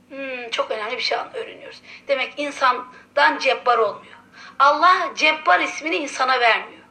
Hmm, 0.09 0.51
çok 0.51 0.71
önemli 0.71 0.97
bir 0.97 1.03
şey 1.03 1.19
öğreniyoruz. 1.35 1.81
Demek 2.09 2.35
insandan 2.37 3.39
cebbar 3.39 3.79
olmuyor. 3.79 4.15
Allah 4.59 5.11
cebbar 5.15 5.61
ismini 5.61 5.97
insana 5.97 6.41
vermiyor. 6.41 6.83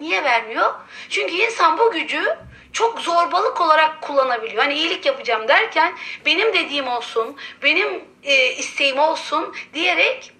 Niye 0.00 0.24
vermiyor? 0.24 0.74
Çünkü 1.10 1.34
insan 1.34 1.78
bu 1.78 1.92
gücü 1.92 2.38
çok 2.72 3.00
zorbalık 3.00 3.60
olarak 3.60 4.02
kullanabiliyor. 4.02 4.62
Hani 4.62 4.74
iyilik 4.74 5.06
yapacağım 5.06 5.48
derken 5.48 5.94
benim 6.26 6.54
dediğim 6.54 6.88
olsun, 6.88 7.36
benim 7.62 8.04
e, 8.22 8.52
isteğim 8.52 8.98
olsun 8.98 9.54
diyerek 9.74 10.32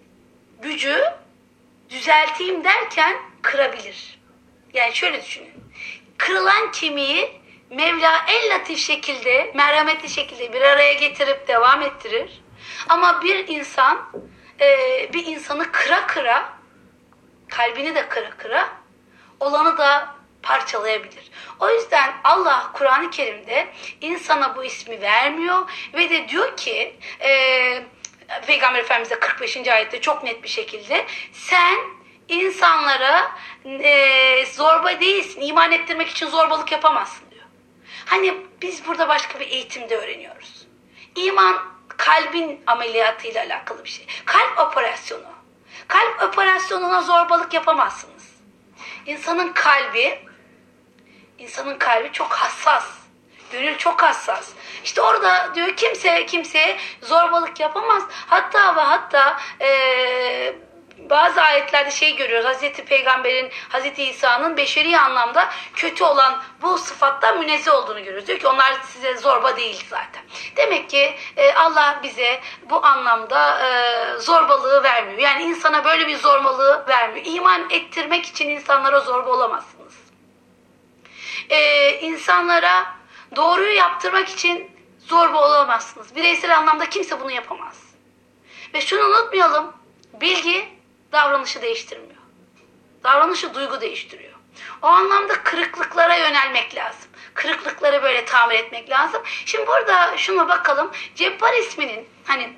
gücü 0.63 1.05
düzelteyim 1.91 2.65
derken 2.65 3.17
kırabilir. 3.43 4.19
Yani 4.75 4.95
şöyle 4.95 5.23
düşünün. 5.23 5.53
Kırılan 6.19 6.73
kemiği 6.73 7.43
Mevla 7.73 8.25
en 8.29 8.51
latif 8.51 8.79
şekilde, 8.79 9.53
merhametli 9.55 10.09
şekilde 10.09 10.53
bir 10.53 10.61
araya 10.61 10.93
getirip 10.93 11.49
devam 11.49 11.83
ettirir. 11.83 12.43
Ama 12.89 13.23
bir 13.23 13.49
insan 13.49 14.09
e, 14.61 14.69
bir 15.13 15.27
insanı 15.27 15.73
kıra 15.73 16.07
kıra, 16.07 16.53
kalbini 17.49 17.95
de 17.95 18.09
kıra 18.09 18.31
kıra, 18.31 18.69
olanı 19.41 19.79
da 19.79 20.12
parçalayabilir. 20.43 21.31
O 21.61 21.71
yüzden 21.71 22.15
Allah 22.25 22.71
Kur'an-ı 22.73 23.11
Kerim'de 23.11 23.69
insana 24.01 24.57
bu 24.57 24.65
ismi 24.65 25.01
vermiyor 25.01 25.71
ve 25.95 26.11
de 26.11 26.29
diyor 26.29 26.57
ki 26.57 26.97
e, 27.21 27.83
Peygamber 28.47 28.81
Efendimiz 28.81 29.21
45. 29.21 29.69
ayette 29.69 30.01
çok 30.01 30.23
net 30.23 30.43
bir 30.43 30.49
şekilde 30.49 31.07
sen 31.33 31.79
insanlara 32.29 33.33
e, 33.65 34.47
zorba 34.47 35.01
değilsin, 35.01 35.41
iman 35.41 35.73
ettirmek 35.73 36.09
için 36.09 36.27
zorbalık 36.27 36.73
yapamazsın 36.73 37.31
diyor. 37.31 37.45
Hani 38.07 38.35
biz 38.63 38.87
burada 38.87 39.09
başka 39.09 39.41
bir 39.41 39.47
eğitimde 39.47 39.97
öğreniyoruz. 39.97 40.67
İman 41.17 41.57
kalbin 41.89 42.63
ameliyatıyla 42.67 43.45
alakalı 43.45 43.85
bir 43.85 43.91
şey. 43.91 44.07
Kalp 44.25 44.59
operasyonu. 44.59 45.33
Kalp 45.89 46.23
operasyonuna 46.23 47.03
zorbalık 47.03 47.55
yapamazsınız. 47.55 48.33
İnsanın 49.07 49.53
kalbi 49.53 50.19
insanın 51.43 51.79
kalbi 51.79 52.13
çok 52.13 52.33
hassas. 52.33 52.85
Gönül 53.53 53.79
çok 53.79 54.03
hassas. 54.03 54.51
İşte 54.85 55.03
orada 55.03 55.55
diyor 55.55 55.77
kimse 55.77 56.27
kimseye 56.27 56.79
zorbalık 57.03 57.61
yapamaz. 57.61 58.03
Hatta 58.11 58.77
ve 58.77 58.81
hatta 58.81 59.41
eee 59.61 60.55
bazı 61.11 61.43
ayetlerde 61.43 61.91
şey 61.91 62.17
görüyoruz. 62.17 62.47
Hazreti 62.47 62.85
Peygamber'in, 62.85 63.51
Hazreti 63.69 64.05
İsa'nın 64.05 64.57
beşeri 64.57 64.99
anlamda 64.99 65.49
kötü 65.75 66.05
olan 66.05 66.43
bu 66.63 66.79
sıfattan 66.79 67.39
münezzeh 67.39 67.75
olduğunu 67.75 67.99
görüyoruz. 67.99 68.27
Diyor 68.27 68.39
ki 68.39 68.49
onlar 68.49 68.75
size 68.93 69.17
zorba 69.17 69.57
değil 69.57 69.85
zaten. 69.89 70.23
Demek 70.57 70.91
ki 70.91 71.17
e, 71.37 71.55
Allah 71.55 72.01
bize 72.03 72.41
bu 72.71 72.87
anlamda 72.87 73.67
e, 73.67 74.19
zorbalığı 74.19 74.83
vermiyor. 74.83 75.19
Yani 75.19 75.43
insana 75.43 75.85
böyle 75.85 76.07
bir 76.07 76.17
zorbalığı 76.17 76.85
vermiyor. 76.89 77.27
İman 77.27 77.71
ettirmek 77.71 78.27
için 78.27 78.49
insanlara 78.49 79.01
zorba 79.01 79.31
olamazsınız. 79.31 79.82
E, 81.53 82.01
insanlara 82.01 82.95
doğruyu 83.37 83.73
yaptırmak 83.73 84.29
için 84.29 84.71
zorba 84.99 85.49
olamazsınız. 85.49 86.17
Bireysel 86.17 86.59
anlamda 86.59 86.91
kimse 86.91 87.21
bunu 87.21 87.31
yapamaz. 87.31 87.83
Ve 88.75 88.81
şunu 88.81 89.03
unutmayalım. 89.03 89.73
Bilgi 90.21 90.69
davranışı 91.13 91.63
değiştirmiyor. 91.63 92.23
Davranışı 93.05 93.55
duygu 93.55 93.81
değiştiriyor. 93.81 94.33
O 94.83 94.87
anlamda 94.87 95.43
kırıklıklara 95.43 96.17
yönelmek 96.17 96.75
lazım. 96.75 97.11
Kırıklıkları 97.35 98.03
böyle 98.03 98.25
tamir 98.25 98.55
etmek 98.55 98.91
lazım. 98.91 99.23
Şimdi 99.47 99.67
burada 99.67 100.17
şuna 100.17 100.49
bakalım. 100.49 100.91
Cebbar 101.15 101.53
isminin 101.53 102.09
hani 102.25 102.53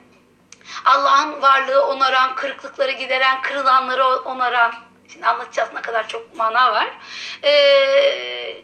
Allah'ın 0.84 1.42
varlığı 1.42 1.86
onaran, 1.86 2.34
kırıklıkları 2.34 2.92
gideren, 2.92 3.42
kırılanları 3.42 4.06
onaran. 4.06 4.74
Şimdi 5.12 5.26
anlatacağız 5.26 5.68
ne 5.74 5.82
kadar 5.82 6.08
çok 6.08 6.36
mana 6.36 6.72
var. 6.72 6.98
Ee, 7.44 8.62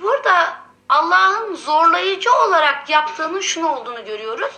burada 0.00 0.64
Allah'ın 0.88 1.54
zorlayıcı 1.54 2.34
olarak 2.34 2.90
yaptığının 2.90 3.40
şunu 3.40 3.68
olduğunu 3.68 4.04
görüyoruz. 4.04 4.52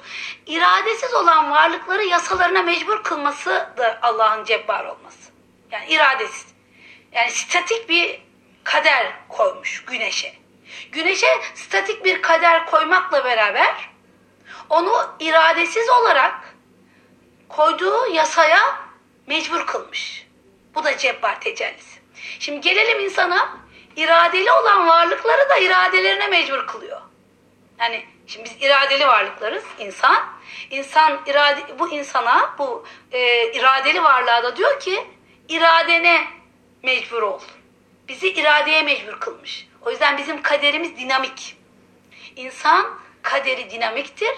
İradesiz 0.46 1.14
olan 1.14 1.50
varlıkları 1.50 2.04
yasalarına 2.04 2.62
mecbur 2.62 3.02
kılması 3.02 3.50
da 3.76 3.98
Allah'ın 4.02 4.44
cebbar 4.44 4.84
olması. 4.84 5.30
Yani 5.70 5.86
iradesiz. 5.88 6.46
Yani 7.12 7.30
statik 7.30 7.88
bir 7.88 8.20
kader 8.64 9.12
koymuş 9.28 9.84
güneşe. 9.84 10.34
Güneşe 10.92 11.40
statik 11.54 12.04
bir 12.04 12.22
kader 12.22 12.66
koymakla 12.66 13.24
beraber 13.24 13.90
onu 14.70 15.16
iradesiz 15.20 15.88
olarak 15.88 16.54
koyduğu 17.48 18.06
yasaya 18.06 18.60
mecbur 19.26 19.66
kılmış. 19.66 20.26
Bu 20.74 20.84
da 20.84 20.98
cebbar 20.98 21.40
tecellisi. 21.40 22.00
Şimdi 22.38 22.60
gelelim 22.60 23.00
insana 23.00 23.65
iradeli 23.96 24.52
olan 24.52 24.88
varlıkları 24.88 25.48
da 25.48 25.56
iradelerine 25.56 26.26
mecbur 26.26 26.66
kılıyor. 26.66 27.00
Yani 27.78 28.04
şimdi 28.26 28.44
biz 28.44 28.62
iradeli 28.62 29.06
varlıklarız 29.06 29.64
insan. 29.78 30.36
İnsan 30.70 31.20
irade 31.26 31.78
bu 31.78 31.88
insana 31.88 32.54
bu 32.58 32.86
e, 33.12 33.52
iradeli 33.52 34.02
varlığa 34.02 34.42
da 34.42 34.56
diyor 34.56 34.80
ki 34.80 35.06
iradene 35.48 36.24
mecbur 36.82 37.22
ol. 37.22 37.40
Bizi 38.08 38.28
iradeye 38.28 38.82
mecbur 38.82 39.20
kılmış. 39.20 39.68
O 39.82 39.90
yüzden 39.90 40.18
bizim 40.18 40.42
kaderimiz 40.42 40.96
dinamik. 40.96 41.56
İnsan 42.36 42.98
kaderi 43.22 43.70
dinamiktir. 43.70 44.34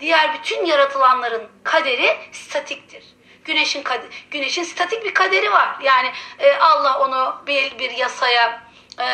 Diğer 0.00 0.34
bütün 0.34 0.64
yaratılanların 0.64 1.48
kaderi 1.64 2.16
statiktir. 2.32 3.04
Güneşin 3.44 3.82
kader, 3.82 4.08
güneşin 4.30 4.62
statik 4.62 5.04
bir 5.04 5.14
kaderi 5.14 5.52
var. 5.52 5.76
Yani 5.82 6.12
e, 6.38 6.52
Allah 6.56 6.98
onu 7.00 7.42
bir 7.46 7.78
bir 7.78 7.90
yasaya 7.90 8.65
e, 8.98 9.06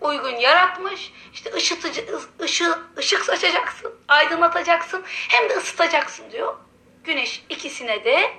uygun 0.00 0.36
yaratmış. 0.36 1.12
İşte 1.32 1.52
ışıtıcı, 1.54 2.06
ışı, 2.40 2.78
ışık 2.98 3.24
saçacaksın, 3.24 3.94
aydınlatacaksın, 4.08 5.04
hem 5.06 5.48
de 5.48 5.56
ısıtacaksın 5.56 6.30
diyor. 6.30 6.56
Güneş 7.04 7.44
ikisine 7.48 8.04
de 8.04 8.32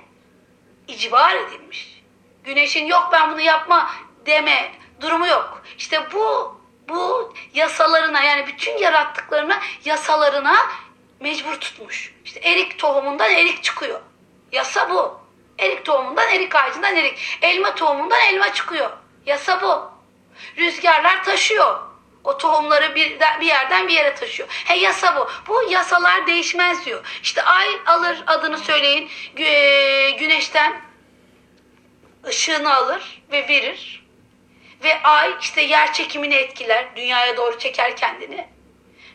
icbar 0.88 1.36
edilmiş. 1.36 2.02
Güneşin 2.44 2.86
yok 2.86 3.08
ben 3.12 3.32
bunu 3.32 3.40
yapma 3.40 3.90
deme 4.26 4.72
durumu 5.00 5.26
yok. 5.26 5.62
İşte 5.78 6.12
bu 6.12 6.56
bu 6.88 7.34
yasalarına 7.54 8.22
yani 8.22 8.46
bütün 8.46 8.78
yarattıklarına 8.78 9.60
yasalarına 9.84 10.56
mecbur 11.20 11.54
tutmuş. 11.54 12.14
İşte 12.24 12.40
erik 12.40 12.78
tohumundan 12.78 13.30
erik 13.30 13.62
çıkıyor. 13.62 14.00
Yasa 14.52 14.90
bu. 14.90 15.20
Erik 15.58 15.84
tohumundan 15.84 16.28
erik 16.28 16.56
ağacından 16.56 16.96
erik. 16.96 17.38
Elma 17.42 17.74
tohumundan 17.74 18.20
elma 18.20 18.52
çıkıyor. 18.52 18.90
Yasa 19.26 19.62
bu. 19.62 19.91
Rüzgarlar 20.58 21.24
taşıyor. 21.24 21.78
O 22.24 22.38
tohumları 22.38 22.94
bir, 22.94 23.18
bir 23.40 23.46
yerden 23.46 23.88
bir 23.88 23.94
yere 23.94 24.14
taşıyor. 24.14 24.48
He 24.64 24.76
yasa 24.76 25.16
bu. 25.16 25.30
Bu 25.48 25.70
yasalar 25.70 26.26
değişmez 26.26 26.86
diyor. 26.86 27.06
İşte 27.22 27.42
ay 27.42 27.68
alır 27.86 28.24
adını 28.26 28.58
söyleyin. 28.58 29.10
Güneşten 30.18 30.80
ışığını 32.26 32.74
alır 32.74 33.22
ve 33.32 33.48
verir. 33.48 34.06
Ve 34.84 35.02
ay 35.02 35.34
işte 35.40 35.62
yer 35.62 35.92
çekimini 35.92 36.34
etkiler. 36.34 36.96
Dünyaya 36.96 37.36
doğru 37.36 37.58
çeker 37.58 37.96
kendini. 37.96 38.48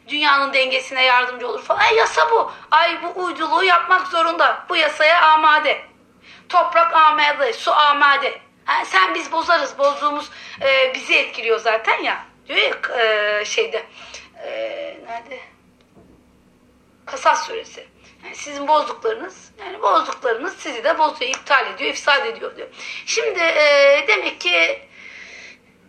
Dünyanın 0.07 0.53
dengesine 0.53 1.03
yardımcı 1.03 1.47
olur 1.47 1.63
falan. 1.63 1.81
E, 1.91 1.95
yasa 1.95 2.31
bu. 2.31 2.51
Ay 2.71 3.03
bu 3.03 3.23
uyduluğu 3.23 3.63
yapmak 3.63 4.07
zorunda. 4.07 4.65
Bu 4.69 4.75
yasaya 4.75 5.21
amade. 5.21 5.81
Toprak 6.49 6.93
amade, 6.93 7.53
su 7.53 7.71
amade. 7.71 8.41
Sen 8.85 9.15
biz 9.15 9.31
bozarız. 9.31 9.77
Bozduğumuz 9.77 10.29
e, 10.61 10.93
bizi 10.93 11.15
etkiliyor 11.15 11.59
zaten 11.59 12.03
ya. 12.03 12.25
Diyor 12.47 12.59
ya 12.59 13.01
e, 13.01 13.45
şeyde. 13.45 13.85
E, 14.43 14.49
nerede? 15.07 15.39
Kasas 17.05 17.47
suresi. 17.47 17.87
Yani 18.23 18.35
sizin 18.35 18.67
bozduklarınız, 18.67 19.51
yani 19.59 19.81
bozduklarınız 19.81 20.55
sizi 20.57 20.83
de 20.83 20.99
bozuyor, 20.99 21.31
iptal 21.31 21.73
ediyor, 21.73 21.89
ifsad 21.89 22.25
ediyor 22.25 22.55
diyor. 22.57 22.67
Şimdi 23.05 23.39
e, 23.39 24.05
demek 24.07 24.41
ki 24.41 24.81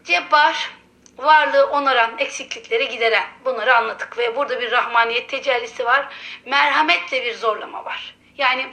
Cebbar 0.05 0.71
varlığı 1.19 1.67
onaran, 1.67 2.19
eksiklikleri 2.19 2.89
gideren 2.89 3.25
bunları 3.45 3.77
anladık 3.77 4.19
ve 4.19 4.37
burada 4.37 4.61
bir 4.61 4.71
rahmaniyet 4.71 5.29
tecellisi 5.29 5.85
var. 5.85 6.09
Merhametle 6.47 7.25
bir 7.25 7.35
zorlama 7.35 7.85
var. 7.85 8.15
Yani 8.39 8.67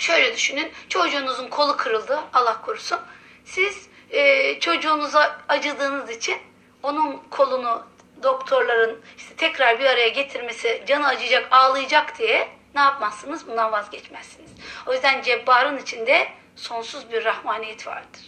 şöyle 0.00 0.34
düşünün 0.34 0.72
çocuğunuzun 0.88 1.48
kolu 1.48 1.76
kırıldı 1.76 2.20
Allah 2.32 2.62
korusun. 2.62 2.98
Siz 3.44 3.88
e, 4.10 4.60
çocuğunuza 4.60 5.38
acıdığınız 5.48 6.10
için 6.10 6.38
onun 6.82 7.16
kolunu 7.30 7.86
doktorların 8.22 9.00
işte 9.16 9.36
tekrar 9.36 9.78
bir 9.78 9.84
araya 9.84 10.08
getirmesi 10.08 10.82
canı 10.86 11.06
acıyacak 11.06 11.48
ağlayacak 11.50 12.18
diye 12.18 12.48
ne 12.74 12.80
yapmazsınız? 12.80 13.48
Bundan 13.48 13.72
vazgeçmezsiniz. 13.72 14.50
O 14.86 14.92
yüzden 14.92 15.22
Cebbar'ın 15.22 15.78
içinde 15.78 16.28
sonsuz 16.56 17.12
bir 17.12 17.24
rahmaniyet 17.24 17.86
vardır. 17.86 18.20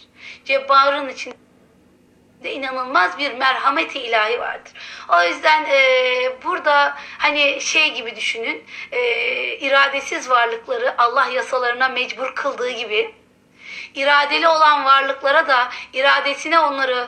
Cebbar'ın 0.45 1.09
içinde 1.09 1.35
de 2.43 2.53
inanılmaz 2.53 3.17
bir 3.17 3.33
merhameti 3.33 3.99
ilahi 3.99 4.39
vardır. 4.39 4.73
O 5.09 5.23
yüzden 5.23 5.65
e, 5.65 5.79
burada 6.43 6.95
hani 7.17 7.61
şey 7.61 7.93
gibi 7.93 8.15
düşünün, 8.15 8.63
e, 8.91 9.01
iradesiz 9.57 10.29
varlıkları 10.29 10.95
Allah 10.97 11.25
yasalarına 11.25 11.89
mecbur 11.89 12.35
kıldığı 12.35 12.69
gibi, 12.69 13.15
iradeli 13.95 14.47
olan 14.47 14.85
varlıklara 14.85 15.47
da 15.47 15.69
iradesine 15.93 16.59
onları 16.59 17.07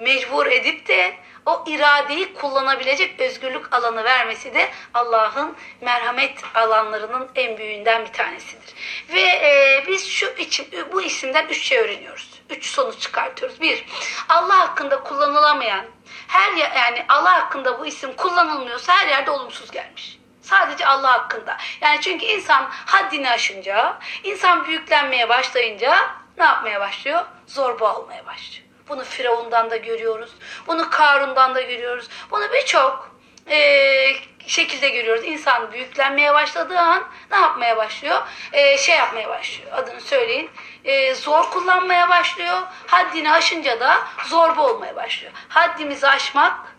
mecbur 0.00 0.46
edip 0.46 0.88
de 0.88 1.14
o 1.46 1.64
iradeyi 1.66 2.34
kullanabilecek 2.34 3.20
özgürlük 3.20 3.72
alanı 3.72 4.04
vermesi 4.04 4.54
de 4.54 4.70
Allah'ın 4.94 5.56
merhamet 5.80 6.44
alanlarının 6.54 7.28
en 7.34 7.58
büyüğünden 7.58 8.04
bir 8.04 8.12
tanesidir. 8.12 8.74
Ve 9.14 9.20
e, 9.20 9.84
biz 9.88 10.08
şu 10.08 10.26
için, 10.26 10.68
bu 10.92 11.02
isimden 11.02 11.46
üç 11.48 11.62
şey 11.62 11.78
öğreniyoruz. 11.78 12.42
Üç 12.50 12.66
sonuç 12.66 13.00
çıkartıyoruz. 13.00 13.60
Bir, 13.60 13.84
Allah 14.28 14.58
hakkında 14.58 15.02
kullanılamayan, 15.02 15.84
her 16.28 16.52
yani 16.52 17.04
Allah 17.08 17.32
hakkında 17.32 17.80
bu 17.80 17.86
isim 17.86 18.12
kullanılmıyorsa 18.16 18.92
her 18.92 19.08
yerde 19.08 19.30
olumsuz 19.30 19.70
gelmiş. 19.70 20.18
Sadece 20.42 20.86
Allah 20.86 21.12
hakkında. 21.12 21.56
Yani 21.80 22.00
çünkü 22.00 22.26
insan 22.26 22.70
haddini 22.70 23.30
aşınca, 23.30 23.98
insan 24.24 24.64
büyüklenmeye 24.64 25.28
başlayınca 25.28 25.96
ne 26.38 26.44
yapmaya 26.44 26.80
başlıyor? 26.80 27.24
Zorba 27.46 27.94
olmaya 27.94 28.26
başlıyor. 28.26 28.65
Bunu 28.88 29.04
Firavun'dan 29.04 29.70
da 29.70 29.76
görüyoruz. 29.76 30.30
Bunu 30.66 30.90
Karun'dan 30.90 31.54
da 31.54 31.60
görüyoruz. 31.60 32.08
Bunu 32.30 32.52
birçok 32.52 33.10
eee, 33.50 34.16
şekilde 34.46 34.88
görüyoruz. 34.88 35.24
İnsan 35.24 35.72
büyüklenmeye 35.72 36.34
başladığı 36.34 36.78
an 36.78 37.04
ne 37.30 37.36
yapmaya 37.36 37.76
başlıyor? 37.76 38.22
Eee, 38.52 38.78
şey 38.78 38.96
yapmaya 38.96 39.28
başlıyor. 39.28 39.72
Adını 39.72 40.00
söyleyin. 40.00 40.50
Eee, 40.84 41.14
zor 41.14 41.50
kullanmaya 41.50 42.08
başlıyor. 42.08 42.62
Haddini 42.86 43.32
aşınca 43.32 43.80
da 43.80 44.00
zorba 44.26 44.62
olmaya 44.62 44.96
başlıyor. 44.96 45.32
Haddimizi 45.48 46.08
aşmak 46.08 46.76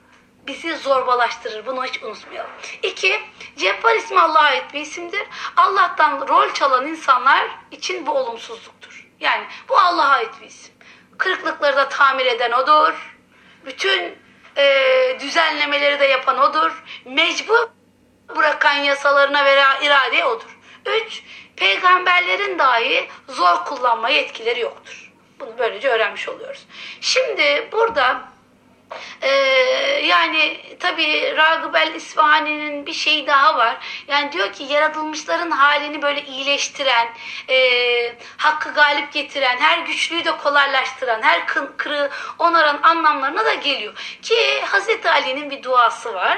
bizi 0.47 0.77
zorbalaştırır. 0.77 1.65
Bunu 1.65 1.85
hiç 1.85 2.03
unutmayalım. 2.03 2.51
İki, 2.83 3.21
Cebbar 3.57 3.95
ismi 3.95 4.19
Allah'a 4.19 4.43
ait 4.43 4.73
bir 4.73 4.81
isimdir. 4.81 5.27
Allah'tan 5.57 6.27
rol 6.27 6.53
çalan 6.53 6.87
insanlar 6.87 7.47
için 7.71 8.05
bu 8.05 8.11
olumsuzluktur. 8.11 9.07
Yani 9.19 9.45
bu 9.69 9.77
Allah'a 9.77 10.09
ait 10.09 10.41
bir 10.41 10.47
isim. 10.47 10.76
Kırıklıkları 11.17 11.75
da 11.75 11.89
tamir 11.89 12.25
eden 12.25 12.51
odur. 12.51 13.15
Bütün 13.65 14.15
e, 14.57 15.17
düzenlemeleri 15.19 15.99
de 15.99 16.05
yapan 16.05 16.39
odur. 16.39 16.83
Mecbur 17.05 17.67
bırakan 18.35 18.75
yasalarına 18.75 19.45
ve 19.45 19.53
iradeye 19.81 20.25
odur. 20.25 20.57
Üç, 20.85 21.23
peygamberlerin 21.55 22.59
dahi 22.59 23.09
zor 23.27 23.65
kullanma 23.65 24.09
yetkileri 24.09 24.59
yoktur. 24.59 25.11
Bunu 25.39 25.53
böylece 25.59 25.89
öğrenmiş 25.89 26.29
oluyoruz. 26.29 26.65
Şimdi 27.01 27.69
burada 27.71 28.21
ee, 29.21 29.29
yani 30.05 30.61
tabii 30.79 31.33
Ragıp 31.37 31.75
el 31.75 31.95
İsfahani'nin 31.95 32.85
bir 32.85 32.93
şeyi 32.93 33.27
daha 33.27 33.57
var. 33.57 33.77
Yani 34.07 34.31
diyor 34.31 34.53
ki 34.53 34.63
yaratılmışların 34.63 35.51
halini 35.51 36.01
böyle 36.01 36.25
iyileştiren, 36.25 37.07
e, 37.49 37.57
hakkı 38.37 38.73
galip 38.73 39.13
getiren, 39.13 39.57
her 39.57 39.79
güçlüyü 39.79 40.25
de 40.25 40.37
kolaylaştıran, 40.37 41.21
her 41.21 41.47
kın, 41.47 41.73
kırığı 41.77 42.09
onaran 42.39 42.79
anlamlarına 42.83 43.45
da 43.45 43.53
geliyor. 43.53 44.17
Ki 44.21 44.61
Hazreti 44.65 45.09
Ali'nin 45.09 45.49
bir 45.49 45.63
duası 45.63 46.13
var. 46.13 46.37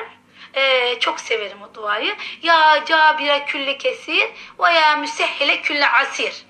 Ee, 0.53 0.99
çok 0.99 1.19
severim 1.19 1.61
o 1.61 1.73
duayı. 1.73 2.15
Ya 2.43 2.83
cabire 2.85 3.45
külle 3.45 3.77
kesir 3.77 4.27
ve 4.59 4.73
ya 4.73 4.95
müsehhele 4.95 5.61
külle 5.61 5.89
asir. 5.89 6.45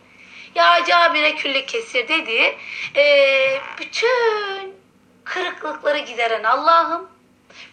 Ya 0.56 0.86
cabire 0.88 1.36
külle 1.36 1.66
kesir 1.66 2.08
dediği 2.08 2.58
e, 2.96 3.62
bütün 3.80 4.79
kırıklıkları 5.30 5.98
gideren 5.98 6.44
Allah'ım, 6.44 7.10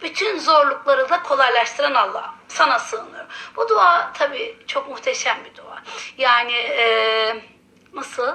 bütün 0.01 0.39
zorlukları 0.39 1.09
da 1.09 1.23
kolaylaştıran 1.23 1.93
Allah'ım. 1.93 2.35
Sana 2.47 2.79
sığınıyorum. 2.79 3.29
Bu 3.55 3.69
dua 3.69 4.11
tabii 4.13 4.57
çok 4.67 4.89
muhteşem 4.89 5.37
bir 5.45 5.55
dua. 5.55 5.83
Yani 6.17 6.53
e, 6.53 7.35
nasıl? 7.93 8.33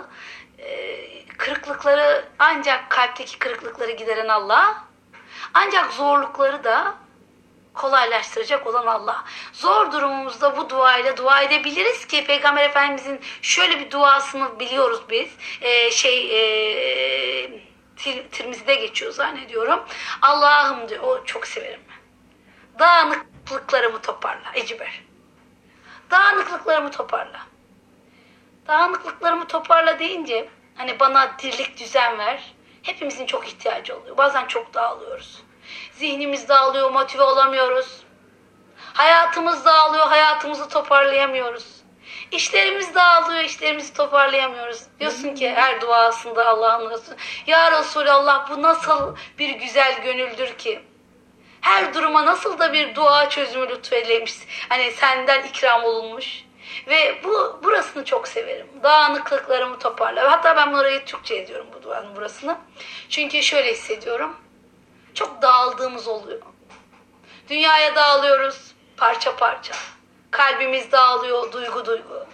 E, 0.58 1.26
kırıklıkları 1.26 2.24
ancak 2.38 2.90
kalpteki 2.90 3.38
kırıklıkları 3.38 3.90
gideren 3.92 4.28
Allah, 4.28 4.84
ancak 5.54 5.92
zorlukları 5.92 6.64
da 6.64 6.94
kolaylaştıracak 7.74 8.66
olan 8.66 8.86
Allah. 8.86 9.24
Zor 9.52 9.92
durumumuzda 9.92 10.56
bu 10.56 10.70
duayla 10.70 11.16
dua 11.16 11.42
edebiliriz 11.42 12.06
ki 12.06 12.24
Peygamber 12.24 12.64
Efendimizin 12.64 13.20
şöyle 13.42 13.80
bir 13.80 13.90
duasını 13.90 14.60
biliyoruz 14.60 15.00
biz. 15.10 15.30
Ee, 15.60 15.90
şey 15.90 16.40
e, 16.40 17.71
Tir- 18.02 18.28
Tirmizi'de 18.28 18.74
geçiyor 18.74 19.12
zannediyorum. 19.12 19.84
Allah'ım 20.22 20.88
diyor. 20.88 21.02
O 21.02 21.24
çok 21.24 21.46
severim 21.46 21.80
ben. 21.88 22.02
Dağınıklıklarımı 22.78 24.02
toparla 24.02 24.52
Eciber. 24.54 25.02
Dağınıklıklarımı 26.10 26.90
toparla. 26.90 27.40
Dağınıklıklarımı 28.66 29.46
toparla 29.46 29.98
deyince 29.98 30.48
hani 30.76 31.00
bana 31.00 31.38
dirlik 31.38 31.78
düzen 31.78 32.18
ver. 32.18 32.54
Hepimizin 32.82 33.26
çok 33.26 33.48
ihtiyacı 33.48 33.96
oluyor. 33.96 34.16
Bazen 34.16 34.46
çok 34.46 34.74
dağılıyoruz. 34.74 35.42
Zihnimiz 35.92 36.48
dağılıyor, 36.48 36.90
motive 36.90 37.22
olamıyoruz. 37.22 38.04
Hayatımız 38.94 39.64
dağılıyor, 39.64 40.06
hayatımızı 40.06 40.68
toparlayamıyoruz. 40.68 41.71
İşlerimiz 42.32 42.94
dağılıyor, 42.94 43.44
işlerimizi 43.44 43.94
toparlayamıyoruz. 43.94 44.82
Diyorsun 45.00 45.34
ki 45.34 45.50
her 45.50 45.80
duasında 45.80 46.46
Allah'ın 46.46 46.90
Resulü, 46.90 47.16
Ya 47.46 47.80
Resulallah 47.80 48.50
bu 48.50 48.62
nasıl 48.62 49.16
bir 49.38 49.50
güzel 49.50 50.02
gönüldür 50.02 50.58
ki? 50.58 50.80
Her 51.60 51.94
duruma 51.94 52.26
nasıl 52.26 52.58
da 52.58 52.72
bir 52.72 52.94
dua 52.94 53.28
çözümü 53.28 53.68
lütfeylemiş. 53.68 54.34
Hani 54.68 54.92
senden 54.92 55.42
ikram 55.42 55.84
olunmuş. 55.84 56.44
Ve 56.86 57.20
bu 57.24 57.60
burasını 57.64 58.04
çok 58.04 58.28
severim. 58.28 58.66
Dağınıklıklarımı 58.82 59.78
toparla. 59.78 60.32
Hatta 60.32 60.56
ben 60.56 60.72
burayı 60.72 61.04
Türkçe 61.04 61.36
ediyorum 61.36 61.66
bu 61.74 61.82
duanın 61.82 62.16
burasını. 62.16 62.58
Çünkü 63.08 63.42
şöyle 63.42 63.72
hissediyorum. 63.72 64.36
Çok 65.14 65.42
dağıldığımız 65.42 66.08
oluyor. 66.08 66.42
Dünyaya 67.48 67.96
dağılıyoruz 67.96 68.74
parça 68.96 69.36
parça. 69.36 69.74
Kalbimiz 70.32 70.92
dağılıyor 70.92 71.52
duygu 71.52 71.84
duygu. 71.86 72.26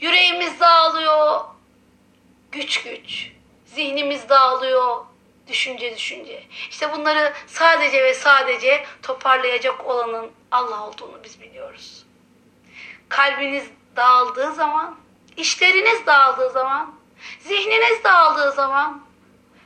Yüreğimiz 0.00 0.60
dağılıyor 0.60 1.40
güç 2.52 2.82
güç. 2.82 3.32
Zihnimiz 3.64 4.28
dağılıyor 4.28 5.04
düşünce 5.48 5.96
düşünce. 5.96 6.44
İşte 6.70 6.92
bunları 6.92 7.32
sadece 7.46 8.04
ve 8.04 8.14
sadece 8.14 8.84
toparlayacak 9.02 9.86
olanın 9.86 10.30
Allah 10.50 10.86
olduğunu 10.86 11.24
biz 11.24 11.40
biliyoruz. 11.40 12.06
Kalbiniz 13.08 13.64
dağıldığı 13.96 14.52
zaman, 14.52 14.96
işleriniz 15.36 16.06
dağıldığı 16.06 16.50
zaman, 16.50 16.94
zihniniz 17.40 18.04
dağıldığı 18.04 18.52
zaman, 18.52 19.02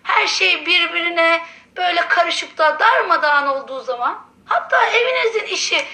her 0.03 0.27
şey 0.27 0.67
birbirine 0.67 1.43
böyle 1.77 2.09
karışıp 2.09 2.59
da 2.59 2.79
darmadağın 2.79 3.47
olduğu 3.47 3.81
zaman, 3.81 4.27
hatta 4.47 4.87
evinizin 4.87 5.45
işi, 5.55 5.85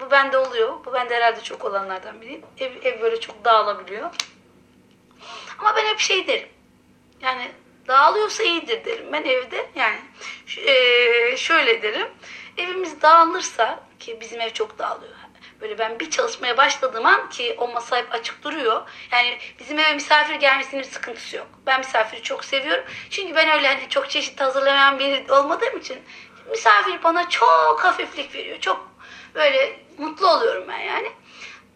bu 0.00 0.10
bende 0.10 0.38
oluyor, 0.38 0.84
bu 0.84 0.92
bende 0.92 1.16
herhalde 1.16 1.40
çok 1.40 1.64
olanlardan 1.64 2.20
biriyim. 2.20 2.42
Ev, 2.58 2.72
ev 2.82 3.00
böyle 3.00 3.20
çok 3.20 3.44
dağılabiliyor. 3.44 4.10
Ama 5.58 5.76
ben 5.76 5.84
hep 5.84 5.98
şey 5.98 6.26
derim, 6.26 6.48
yani 7.20 7.50
dağılıyorsa 7.88 8.42
iyidir 8.42 8.84
derim. 8.84 9.06
Ben 9.12 9.24
evde 9.24 9.70
yani 9.74 9.98
eee, 10.56 11.34
şöyle 11.36 11.82
derim. 11.82 12.08
Evimiz 12.58 13.02
dağılırsa 13.02 13.80
ki 14.00 14.18
bizim 14.20 14.40
ev 14.40 14.50
çok 14.50 14.78
dağılıyor. 14.78 15.12
Böyle 15.60 15.78
ben 15.78 16.00
bir 16.00 16.10
çalışmaya 16.10 16.56
başladığım 16.56 17.06
an 17.06 17.30
ki 17.30 17.54
o 17.58 17.68
masa 17.68 17.96
hep 17.96 18.14
açık 18.14 18.42
duruyor. 18.42 18.82
Yani 19.12 19.38
bizim 19.58 19.78
eve 19.78 19.94
misafir 19.94 20.34
gelmesinin 20.34 20.82
bir 20.82 20.88
sıkıntısı 20.88 21.36
yok. 21.36 21.46
Ben 21.66 21.78
misafiri 21.80 22.22
çok 22.22 22.44
seviyorum. 22.44 22.84
Çünkü 23.10 23.34
ben 23.34 23.48
öyle 23.48 23.68
hani 23.68 23.88
çok 23.88 24.10
çeşit 24.10 24.40
hazırlamayan 24.40 24.98
biri 24.98 25.32
olmadığım 25.32 25.78
için 25.78 25.98
misafir 26.50 27.02
bana 27.02 27.28
çok 27.28 27.80
hafiflik 27.84 28.34
veriyor. 28.34 28.60
Çok 28.60 28.88
böyle 29.34 29.80
mutlu 29.98 30.28
oluyorum 30.28 30.64
ben 30.68 30.78
yani. 30.78 31.12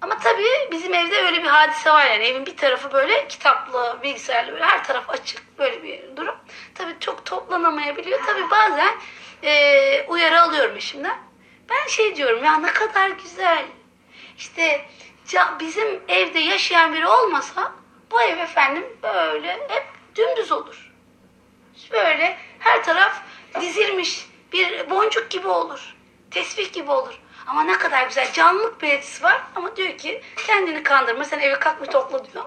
Ama 0.01 0.19
tabii 0.19 0.69
bizim 0.71 0.95
evde 0.95 1.21
öyle 1.21 1.43
bir 1.43 1.49
hadise 1.49 1.91
var 1.91 2.07
yani 2.07 2.25
evin 2.25 2.47
bir 2.47 2.57
tarafı 2.57 2.93
böyle 2.93 3.29
kitaplı, 3.29 3.99
bilgisayarlı 4.03 4.53
böyle 4.53 4.65
her 4.65 4.85
taraf 4.85 5.11
açık 5.11 5.59
böyle 5.59 5.83
bir 5.83 6.17
durum. 6.17 6.35
Tabii 6.75 6.97
çok 7.01 7.27
toplanamayabiliyor. 7.27 8.21
Tabii 8.27 8.51
bazen 8.51 8.95
e, 9.43 10.05
uyarı 10.09 10.43
alıyorum 10.43 10.77
eşimden. 10.77 11.19
Ben 11.71 11.89
şey 11.89 12.17
diyorum 12.17 12.45
ya 12.45 12.57
ne 12.57 12.73
kadar 12.73 13.11
güzel. 13.11 13.65
İşte 14.39 14.87
bizim 15.61 16.03
evde 16.09 16.39
yaşayan 16.39 16.93
biri 16.93 17.07
olmasa 17.09 17.73
bu 18.11 18.23
ev 18.23 18.39
efendim 18.39 18.87
böyle 19.03 19.53
hep 19.69 19.85
dümdüz 20.17 20.53
olur. 20.53 20.93
Böyle 21.93 22.37
her 22.59 22.85
taraf 22.85 23.23
dizilmiş 23.61 24.27
bir 24.53 24.91
boncuk 24.91 25.31
gibi 25.31 25.49
olur. 25.49 25.97
Tesbih 26.31 26.73
gibi 26.73 26.91
olur. 26.91 27.21
Ama 27.47 27.63
ne 27.63 27.79
kadar 27.79 28.07
güzel 28.07 28.33
canlılık 28.33 28.83
belirtisi 28.83 29.23
var 29.23 29.41
ama 29.57 29.77
diyor 29.77 29.99
ki 29.99 30.23
kendini 30.47 30.83
kandırma 30.83 31.25
sen 31.25 31.41
eve 31.41 31.59
kalk 31.59 31.83
bir 31.83 31.87
topla 31.87 32.33
diyor. 32.33 32.45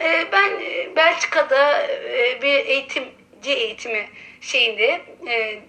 Ee, 0.00 0.28
ben 0.32 0.60
e, 0.60 0.96
Belçika'da 0.96 1.82
e, 1.88 2.38
bir 2.42 2.54
eğitimci 2.54 3.52
eğitimi 3.52 4.08
şeyinde 4.40 5.02
e, 5.26 5.62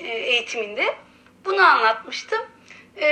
e, 0.00 0.06
eğitiminde 0.06 0.94
bunu 1.44 1.66
anlatmıştım. 1.66 2.40
Ee, 2.96 3.06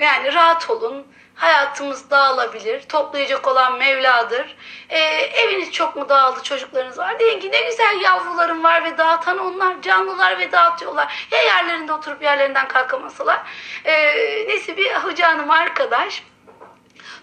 yani 0.00 0.34
rahat 0.34 0.70
olun. 0.70 1.06
Hayatımız 1.34 2.10
dağılabilir. 2.10 2.82
Toplayacak 2.82 3.48
olan 3.48 3.78
Mevla'dır. 3.78 4.56
Ee, 4.88 4.98
eviniz 5.14 5.72
çok 5.72 5.96
mu 5.96 6.08
dağıldı 6.08 6.42
çocuklarınız 6.42 6.98
var? 6.98 7.18
Deyin 7.18 7.40
ki 7.40 7.52
ne 7.52 7.60
güzel 7.60 8.00
yavrularım 8.02 8.64
var 8.64 8.84
ve 8.84 8.98
dağıtan 8.98 9.38
onlar. 9.38 9.82
Canlılar 9.82 10.38
ve 10.38 10.52
dağıtıyorlar. 10.52 11.28
Ya 11.30 11.42
yerlerinde 11.42 11.92
oturup 11.92 12.22
yerlerinden 12.22 12.68
kalkamasalar. 12.68 13.40
Ee, 13.84 14.14
neyse 14.48 14.76
bir 14.76 14.94
hoca 14.94 15.28
hanım 15.28 15.50
arkadaş. 15.50 16.22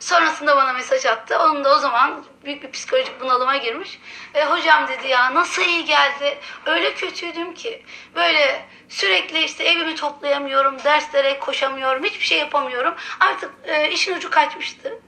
Sonrasında 0.01 0.57
bana 0.57 0.73
mesaj 0.73 1.05
attı. 1.05 1.39
Onun 1.39 1.63
da 1.63 1.75
o 1.75 1.79
zaman 1.79 2.25
büyük 2.45 2.63
bir 2.63 2.71
psikolojik 2.71 3.21
bunalıma 3.21 3.57
girmiş. 3.57 3.99
E, 4.33 4.45
hocam 4.45 4.87
dedi 4.87 5.07
ya 5.07 5.33
nasıl 5.33 5.61
iyi 5.61 5.85
geldi. 5.85 6.37
Öyle 6.65 6.93
kötüydüm 6.93 7.53
ki. 7.53 7.85
Böyle 8.15 8.65
sürekli 8.89 9.43
işte 9.43 9.63
evimi 9.63 9.95
toplayamıyorum. 9.95 10.83
Derslere 10.83 11.39
koşamıyorum. 11.39 12.03
Hiçbir 12.03 12.25
şey 12.25 12.39
yapamıyorum. 12.39 12.93
Artık 13.19 13.51
e, 13.63 13.91
işin 13.91 14.15
ucu 14.15 14.29
kaçmıştı. 14.29 14.99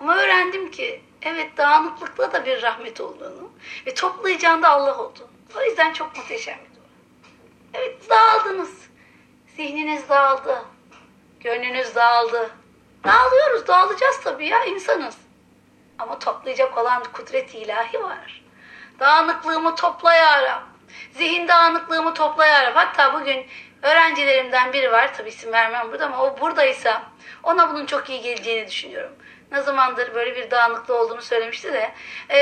Ama 0.00 0.16
öğrendim 0.16 0.70
ki 0.70 1.02
evet 1.22 1.56
dağınıklıkta 1.56 2.32
da 2.32 2.46
bir 2.46 2.62
rahmet 2.62 3.00
olduğunu 3.00 3.50
ve 3.86 3.94
toplayacağında 3.94 4.68
Allah 4.68 4.98
olduğunu. 4.98 5.30
O 5.56 5.62
yüzden 5.62 5.92
çok 5.92 6.16
muhteşem 6.16 6.58
bir 6.58 6.76
dua. 6.76 6.84
Evet 7.74 8.10
dağıldınız. 8.10 8.86
Zihniniz 9.56 10.08
dağıldı. 10.08 10.64
Gönlünüz 11.40 11.94
dağıldı. 11.94 12.50
Dağılıyoruz, 13.06 13.66
dağılacağız 13.66 14.20
tabii 14.24 14.46
ya 14.46 14.64
insanız. 14.64 15.16
Ama 15.98 16.18
toplayacak 16.18 16.78
olan 16.78 17.02
kudret 17.12 17.54
ilahi 17.54 18.02
var. 18.02 18.42
Dağınıklığımı 19.00 19.74
topla 19.74 20.14
ya 20.14 20.42
Rab. 20.42 20.62
Zihin 21.12 21.48
dağınıklığımı 21.48 22.14
topla 22.14 22.46
ya 22.46 22.62
Rab. 22.66 22.76
Hatta 22.76 23.20
bugün 23.20 23.46
öğrencilerimden 23.82 24.72
biri 24.72 24.92
var. 24.92 25.14
Tabii 25.16 25.28
isim 25.28 25.52
vermem 25.52 25.88
burada 25.88 26.06
ama 26.06 26.22
o 26.22 26.40
buradaysa 26.40 27.02
ona 27.42 27.70
bunun 27.70 27.86
çok 27.86 28.10
iyi 28.10 28.20
geleceğini 28.20 28.68
düşünüyorum. 28.68 29.12
Ne 29.52 29.62
zamandır 29.62 30.14
böyle 30.14 30.36
bir 30.36 30.50
dağınıklığı 30.50 30.98
olduğunu 30.98 31.22
söylemişti 31.22 31.72
de. 31.72 31.92
Ee, 32.28 32.38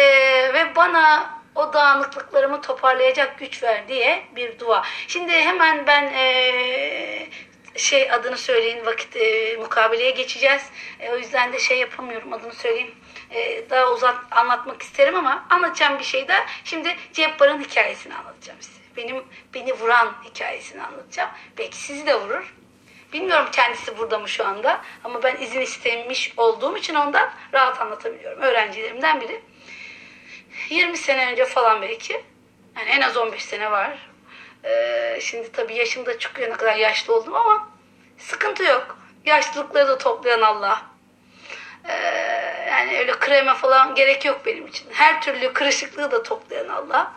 ve 0.54 0.76
bana 0.76 1.30
o 1.54 1.72
dağınıklıklarımı 1.72 2.60
toparlayacak 2.60 3.38
güç 3.38 3.62
ver 3.62 3.88
diye 3.88 4.24
bir 4.36 4.58
dua. 4.58 4.82
Şimdi 5.08 5.32
hemen 5.32 5.86
ben 5.86 6.12
ee, 6.14 7.28
şey 7.76 8.12
adını 8.12 8.36
söyleyin 8.36 8.86
vakit 8.86 9.16
e, 9.16 9.56
mukabileye 9.56 10.10
geçeceğiz. 10.10 10.62
E, 11.00 11.10
o 11.10 11.16
yüzden 11.16 11.52
de 11.52 11.58
şey 11.58 11.78
yapamıyorum 11.78 12.32
adını 12.32 12.52
söyleyeyim. 12.52 12.94
E, 13.30 13.70
daha 13.70 13.92
uzat 13.92 14.16
anlatmak 14.30 14.82
isterim 14.82 15.16
ama 15.16 15.46
anlatacağım 15.50 15.98
bir 15.98 16.04
şey 16.04 16.28
de 16.28 16.34
şimdi 16.64 16.96
Cebbar'ın 17.12 17.60
hikayesini 17.60 18.14
anlatacağım 18.14 18.62
size. 18.62 18.80
Benim 18.96 19.24
beni 19.54 19.72
vuran 19.72 20.14
hikayesini 20.24 20.82
anlatacağım. 20.82 21.30
Belki 21.58 21.76
sizi 21.76 22.06
de 22.06 22.20
vurur. 22.20 22.54
Bilmiyorum 23.12 23.48
kendisi 23.52 23.98
burada 23.98 24.18
mı 24.18 24.28
şu 24.28 24.46
anda 24.46 24.80
ama 25.04 25.22
ben 25.22 25.36
izin 25.36 25.60
istemiş 25.60 26.32
olduğum 26.36 26.76
için 26.76 26.94
ondan 26.94 27.30
rahat 27.52 27.80
anlatabiliyorum. 27.80 28.42
Öğrencilerimden 28.42 29.20
biri. 29.20 29.40
20 30.70 30.96
sene 30.96 31.32
önce 31.32 31.44
falan 31.44 31.82
belki. 31.82 32.12
Yani 32.76 32.88
en 32.88 33.00
az 33.00 33.16
15 33.16 33.44
sene 33.44 33.70
var. 33.70 34.13
Ee, 34.64 35.18
şimdi 35.20 35.52
tabii 35.52 35.74
yaşım 35.74 36.06
da 36.06 36.18
çıkıyor 36.18 36.50
ne 36.50 36.56
kadar 36.56 36.76
yaşlı 36.76 37.14
oldum 37.14 37.34
ama 37.34 37.68
sıkıntı 38.18 38.62
yok. 38.62 38.98
Yaşlılıkları 39.24 39.88
da 39.88 39.98
toplayan 39.98 40.42
Allah. 40.42 40.82
Ee, 41.88 41.92
yani 42.70 42.98
öyle 42.98 43.12
kreme 43.12 43.54
falan 43.54 43.94
gerek 43.94 44.24
yok 44.24 44.40
benim 44.46 44.66
için. 44.66 44.86
Her 44.92 45.22
türlü 45.22 45.52
kırışıklığı 45.52 46.10
da 46.10 46.22
toplayan 46.22 46.68
Allah. 46.68 47.12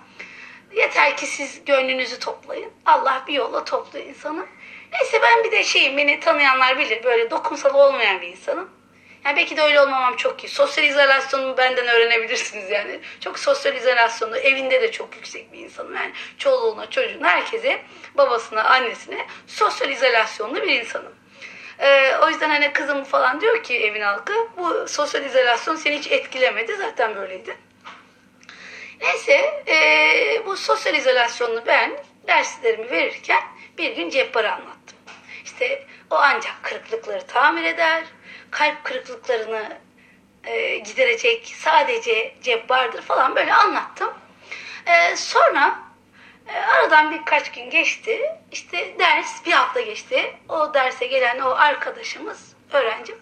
Yeter 0.74 1.18
ki 1.18 1.26
siz 1.26 1.66
gönlünüzü 1.66 2.20
toplayın. 2.20 2.72
Allah 2.86 3.24
bir 3.28 3.34
yolla 3.34 3.64
topluyor 3.64 4.06
insanı. 4.06 4.46
Neyse 4.94 5.22
ben 5.22 5.44
bir 5.44 5.52
de 5.52 5.64
şeyim 5.64 5.98
beni 5.98 6.20
tanıyanlar 6.20 6.80
bilir 6.80 7.04
böyle 7.04 7.30
dokunsal 7.30 7.74
olmayan 7.74 8.22
bir 8.22 8.28
insanım. 8.28 8.77
Yani 9.26 9.38
belki 9.38 9.58
de 9.58 9.62
öyle 9.62 9.82
olmamam 9.82 10.16
çok 10.16 10.44
iyi. 10.44 10.50
Sosyal 10.50 10.88
izolasyonu 10.88 11.58
benden 11.58 11.88
öğrenebilirsiniz 11.88 12.70
yani. 12.72 13.00
Çok 13.20 13.40
sosyal 13.40 13.76
izolasyonu, 13.76 14.38
evinde 14.38 14.82
de 14.82 14.92
çok 14.92 15.16
yüksek 15.16 15.54
bir 15.54 15.60
insanım. 15.60 15.96
Yani 15.96 16.12
çoluğuna, 16.38 16.90
çocuğuna, 16.90 17.30
herkese, 17.30 17.82
babasına, 18.16 18.64
annesine 18.64 19.26
sosyal 19.48 19.92
izolasyonlu 19.92 20.62
bir 20.62 20.82
insanım. 20.82 21.16
Ee, 21.80 22.16
o 22.24 22.30
yüzden 22.30 22.50
hani 22.50 22.74
kızım 22.74 23.04
falan 23.04 23.42
diyor 23.42 23.64
ki 23.64 23.78
evin 23.86 24.02
halkı 24.02 24.34
bu 24.58 24.88
sosyal 24.88 25.26
izolasyon 25.26 25.76
seni 25.76 25.98
hiç 25.98 26.12
etkilemedi. 26.12 26.76
Zaten 26.76 27.16
böyleydi. 27.16 27.58
Neyse 29.02 29.64
e, 29.68 30.46
bu 30.46 30.58
sosyal 30.58 30.96
izolasyonu 30.96 31.64
ben 31.68 31.92
derslerimi 32.28 32.92
verirken 32.92 33.42
bir 33.78 33.96
gün 33.96 34.10
Cebbar'ı 34.10 34.52
anlattım. 34.52 34.98
İşte 35.46 35.84
o 36.10 36.16
ancak 36.16 36.56
kırıklıkları 36.64 37.28
tamir 37.28 37.64
eder, 37.64 38.04
kalp 38.52 38.84
kırıklıklarını 38.84 39.78
e, 40.44 40.78
giderecek 40.78 41.56
sadece 41.58 42.36
Cebbar'dır 42.42 43.02
falan 43.02 43.36
böyle 43.36 43.54
anlattım. 43.54 44.14
E, 44.86 45.16
sonra 45.16 45.80
e, 46.48 46.60
aradan 46.60 47.12
birkaç 47.12 47.52
gün 47.52 47.70
geçti. 47.70 48.22
İşte 48.52 49.00
ders 49.00 49.46
bir 49.46 49.52
hafta 49.52 49.82
geçti. 49.82 50.36
O 50.50 50.74
derse 50.74 51.08
gelen 51.08 51.40
o 51.40 51.50
arkadaşımız, 51.50 52.56
öğrencim, 52.72 53.18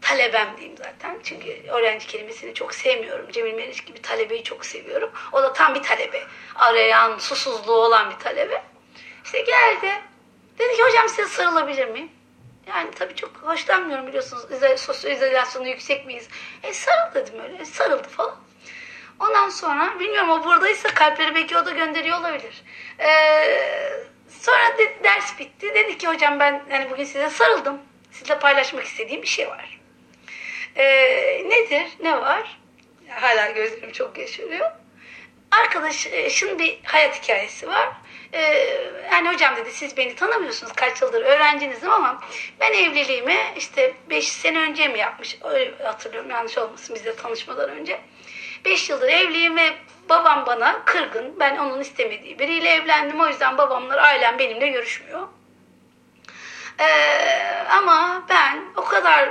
talebem 0.00 0.56
diyeyim 0.56 0.76
zaten. 0.78 1.18
Çünkü 1.24 1.62
öğrenci 1.68 2.06
kelimesini 2.06 2.54
çok 2.54 2.74
sevmiyorum. 2.74 3.30
Cemil 3.32 3.54
Meriç 3.54 3.86
gibi 3.86 4.02
talebeyi 4.02 4.44
çok 4.44 4.66
seviyorum. 4.66 5.10
O 5.32 5.42
da 5.42 5.52
tam 5.52 5.74
bir 5.74 5.82
talebe. 5.82 6.22
Arayan, 6.54 7.18
susuzluğu 7.18 7.72
olan 7.72 8.10
bir 8.10 8.16
talebe. 8.16 8.62
İşte 9.24 9.40
geldi. 9.40 9.92
Dedi 10.58 10.76
ki 10.76 10.82
hocam 10.82 11.08
size 11.08 11.26
sarılabilir 11.26 11.88
miyim? 11.88 12.08
Yani 12.70 12.90
tabii 12.90 13.14
çok 13.16 13.30
hoşlanmıyorum 13.36 14.06
biliyorsunuz. 14.06 14.42
Sosyal 14.76 15.12
izolasyonu 15.16 15.68
yüksek 15.68 16.06
miyiz? 16.06 16.28
E 16.62 16.72
sarıl 16.72 17.14
dedim 17.14 17.40
öyle. 17.44 17.56
E, 17.56 17.64
sarıldı 17.64 18.08
falan. 18.08 18.36
Ondan 19.20 19.48
sonra 19.48 20.00
bilmiyorum 20.00 20.30
o 20.30 20.44
buradaysa 20.44 20.88
kalpleri 20.94 21.34
belki 21.34 21.58
o 21.58 21.66
da 21.66 21.70
gönderiyor 21.70 22.20
olabilir. 22.20 22.62
Ee, 22.98 24.02
sonra 24.28 24.78
de- 24.78 25.04
ders 25.04 25.38
bitti. 25.38 25.74
Dedi 25.74 25.98
ki 25.98 26.08
hocam 26.08 26.40
ben 26.40 26.62
yani 26.70 26.90
bugün 26.90 27.04
size 27.04 27.30
sarıldım. 27.30 27.78
Sizle 28.12 28.38
paylaşmak 28.38 28.84
istediğim 28.84 29.22
bir 29.22 29.26
şey 29.26 29.48
var. 29.48 29.80
Ee, 30.76 31.48
nedir? 31.48 31.86
Ne 32.02 32.20
var? 32.20 32.60
Hala 33.08 33.50
gözlerim 33.50 33.92
çok 33.92 34.18
yaşarıyor. 34.18 34.70
Arkadaşın 35.50 36.58
bir 36.58 36.78
hayat 36.84 37.22
hikayesi 37.22 37.68
var. 37.68 37.88
Ee, 38.32 38.40
yani 39.12 39.28
hocam 39.28 39.56
dedi 39.56 39.72
siz 39.72 39.96
beni 39.96 40.14
tanımıyorsunuz 40.14 40.72
kaç 40.72 41.02
yıldır 41.02 41.22
öğrencinizim 41.22 41.90
ama 41.90 42.20
ben 42.60 42.72
evliliğimi 42.72 43.36
işte 43.56 43.94
5 44.10 44.32
sene 44.32 44.58
önce 44.58 44.88
mi 44.88 44.98
yapmış 44.98 45.38
öyle 45.44 45.84
hatırlıyorum 45.84 46.30
yanlış 46.30 46.58
olmasın 46.58 46.94
bizle 46.94 47.16
tanışmadan 47.16 47.70
önce. 47.70 48.00
5 48.64 48.90
yıldır 48.90 49.08
evliyim 49.08 49.56
ve 49.56 49.72
babam 50.08 50.46
bana 50.46 50.84
kırgın 50.84 51.40
ben 51.40 51.56
onun 51.56 51.80
istemediği 51.80 52.38
biriyle 52.38 52.70
evlendim 52.70 53.20
o 53.20 53.28
yüzden 53.28 53.58
babamlar 53.58 53.98
ailem 53.98 54.38
benimle 54.38 54.68
görüşmüyor. 54.68 55.28
Ee, 56.80 57.64
ama 57.70 58.22
ben 58.28 58.64
o 58.76 58.84
kadar 58.84 59.28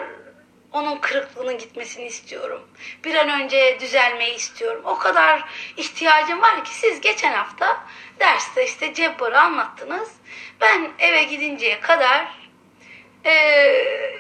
onun 0.71 0.97
kırıklığının 0.97 1.58
gitmesini 1.58 2.05
istiyorum. 2.05 2.67
Bir 3.03 3.15
an 3.15 3.41
önce 3.41 3.77
düzelmeyi 3.79 4.36
istiyorum. 4.36 4.82
O 4.86 4.97
kadar 4.97 5.43
ihtiyacım 5.77 6.41
var 6.41 6.65
ki 6.65 6.75
siz 6.75 7.01
geçen 7.01 7.34
hafta 7.34 7.84
derste 8.19 8.65
işte 8.65 8.93
Cebbar'ı 8.93 9.39
anlattınız. 9.39 10.12
Ben 10.62 10.91
eve 10.99 11.23
gidinceye 11.23 11.79
kadar 11.79 12.27
e, 13.25 13.34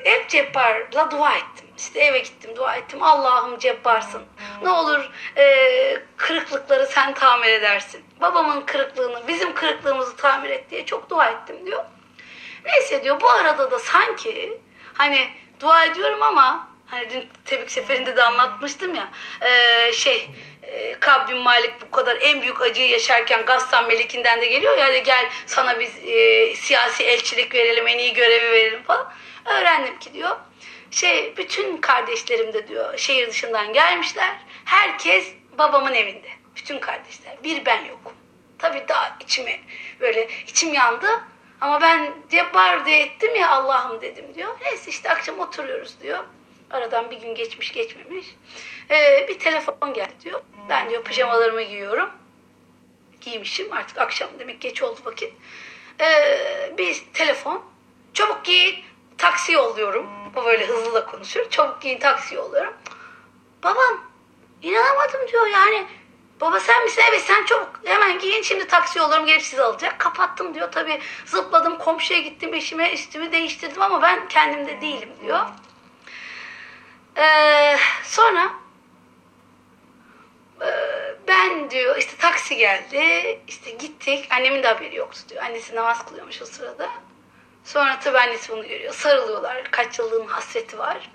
hep 0.03 0.29
Cebbar'la 0.29 1.11
dua 1.11 1.33
ettim. 1.35 1.67
İşte 1.77 1.99
eve 1.99 2.19
gittim 2.19 2.55
dua 2.55 2.75
ettim. 2.75 3.03
Allah'ım 3.03 3.59
Cebbarsın. 3.59 4.21
Ne 4.63 4.69
olur 4.69 5.11
e, 5.37 6.03
kırıklıkları 6.17 6.87
sen 6.87 7.13
tamir 7.13 7.47
edersin. 7.47 8.03
Babamın 8.21 8.61
kırıklığını, 8.61 9.27
bizim 9.27 9.53
kırıklığımızı 9.53 10.15
tamir 10.15 10.49
et 10.49 10.71
diye 10.71 10.85
çok 10.85 11.09
dua 11.09 11.25
ettim 11.25 11.65
diyor. 11.65 11.85
Neyse 12.65 13.03
diyor 13.03 13.21
bu 13.21 13.29
arada 13.29 13.71
da 13.71 13.79
sanki 13.79 14.61
hani 14.93 15.29
dua 15.59 15.85
ediyorum 15.85 16.23
ama 16.23 16.69
hani 16.87 17.09
dün 17.09 17.29
Tebük 17.45 17.71
seferinde 17.71 18.15
de 18.15 18.23
anlatmıştım 18.23 18.95
ya 18.95 19.09
e, 19.41 19.93
şey 19.93 20.29
e, 20.63 20.99
Kab 20.99 21.29
bin 21.29 21.37
Malik 21.37 21.73
bu 21.81 21.91
kadar 21.91 22.17
en 22.21 22.41
büyük 22.41 22.61
acıyı 22.61 22.89
yaşarken 22.89 23.45
Gassan 23.45 23.87
Melik'inden 23.87 24.41
de 24.41 24.47
geliyor 24.47 24.77
ya 24.77 24.85
hadi 24.85 25.03
gel 25.03 25.25
sana 25.45 25.79
biz 25.79 25.91
e, 26.05 26.55
siyasi 26.55 27.03
elçilik 27.03 27.55
verelim 27.55 27.87
en 27.87 27.97
iyi 27.97 28.13
görevi 28.13 28.51
verelim 28.51 28.83
falan. 28.83 29.13
Öğrendim 29.45 29.99
ki 29.99 30.13
diyor 30.13 30.37
şey 30.91 31.37
bütün 31.37 31.77
kardeşlerim 31.77 32.53
de 32.53 32.67
diyor 32.67 32.97
şehir 32.97 33.29
dışından 33.29 33.73
gelmişler. 33.73 34.35
Herkes 34.65 35.27
babamın 35.57 35.93
evinde. 35.93 36.29
Bütün 36.55 36.79
kardeşler. 36.79 37.43
Bir 37.43 37.65
ben 37.65 37.85
yokum. 37.85 38.13
Tabii 38.59 38.85
daha 38.87 39.17
içime 39.19 39.59
böyle 39.99 40.29
içim 40.47 40.73
yandı. 40.73 41.07
Ama 41.61 41.81
ben 41.81 42.13
Cebbar 42.29 42.85
diye 42.85 42.99
ettim 42.99 43.35
ya 43.35 43.49
Allah'ım 43.49 44.01
dedim 44.01 44.25
diyor. 44.35 44.49
Neyse 44.61 44.91
işte 44.91 45.09
akşam 45.11 45.39
oturuyoruz 45.39 46.01
diyor. 46.01 46.23
Aradan 46.71 47.11
bir 47.11 47.21
gün 47.21 47.35
geçmiş 47.35 47.71
geçmemiş. 47.71 48.35
Ee, 48.89 49.25
bir 49.29 49.39
telefon 49.39 49.93
geldi 49.93 50.13
diyor. 50.23 50.41
Ben 50.69 50.89
diyor 50.89 51.03
pijamalarımı 51.03 51.61
giyiyorum. 51.61 52.09
Giymişim 53.21 53.73
artık 53.73 53.97
akşam 53.97 54.29
demek 54.39 54.61
geç 54.61 54.83
oldu 54.83 54.99
vakit. 55.05 55.33
Ee, 56.01 56.73
bir 56.77 57.03
telefon. 57.13 57.63
Çabuk 58.13 58.45
giyin 58.45 58.75
taksi 59.17 59.51
yolluyorum. 59.51 60.09
O 60.35 60.45
böyle 60.45 60.65
hızlı 60.65 60.93
da 60.93 61.05
konuşuyor. 61.05 61.49
Çabuk 61.49 61.81
giyin 61.81 61.99
taksi 61.99 62.35
yolluyorum. 62.35 62.73
Babam 63.63 64.01
inanamadım 64.61 65.27
diyor 65.31 65.47
yani. 65.47 65.87
Baba 66.41 66.59
sen 66.59 66.83
misin? 66.83 67.03
Evet 67.09 67.21
sen 67.21 67.45
çabuk 67.45 67.69
hemen 67.85 68.19
giyin 68.19 68.41
şimdi 68.41 68.67
taksi 68.67 68.99
yolluyorum 68.99 69.25
gelip 69.25 69.41
sizi 69.41 69.63
alacak. 69.63 69.99
Kapattım 69.99 70.53
diyor 70.53 70.71
tabii 70.71 70.99
zıpladım 71.25 71.77
komşuya 71.77 72.19
gittim 72.19 72.53
eşime 72.53 72.93
üstümü 72.93 73.31
değiştirdim 73.31 73.81
ama 73.81 74.01
ben 74.01 74.27
kendimde 74.27 74.81
değilim 74.81 75.09
diyor. 75.23 75.39
Ee, 77.17 77.77
sonra 78.03 78.53
e, 80.61 80.69
ben 81.27 81.71
diyor 81.71 81.97
işte 81.97 82.17
taksi 82.17 82.55
geldi 82.55 83.39
işte 83.47 83.71
gittik 83.71 84.27
annemin 84.31 84.63
de 84.63 84.67
haberi 84.67 84.95
yoktu 84.95 85.19
diyor. 85.29 85.43
Annesi 85.43 85.75
namaz 85.75 86.05
kılıyormuş 86.05 86.41
o 86.41 86.45
sırada. 86.45 86.89
Sonra 87.63 87.99
tabii 87.99 88.19
annesi 88.19 88.51
bunu 88.51 88.67
görüyor 88.67 88.93
sarılıyorlar 88.93 89.63
kaç 89.71 89.99
yıllığın 89.99 90.27
hasreti 90.27 90.77
var. 90.77 91.11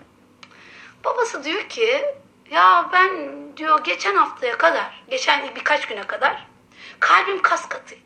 Babası 1.05 1.45
diyor 1.45 1.69
ki 1.69 2.05
ya 2.51 2.91
ben 2.93 3.11
diyor 3.57 3.85
geçen 3.85 4.17
haftaya 4.17 4.59
kadar, 4.59 5.05
geçen 5.11 5.55
birkaç 5.55 5.87
güne 5.87 6.07
kadar 6.07 6.47
kalbim 7.01 7.43
kas 7.43 7.69
katıydı. 7.69 8.01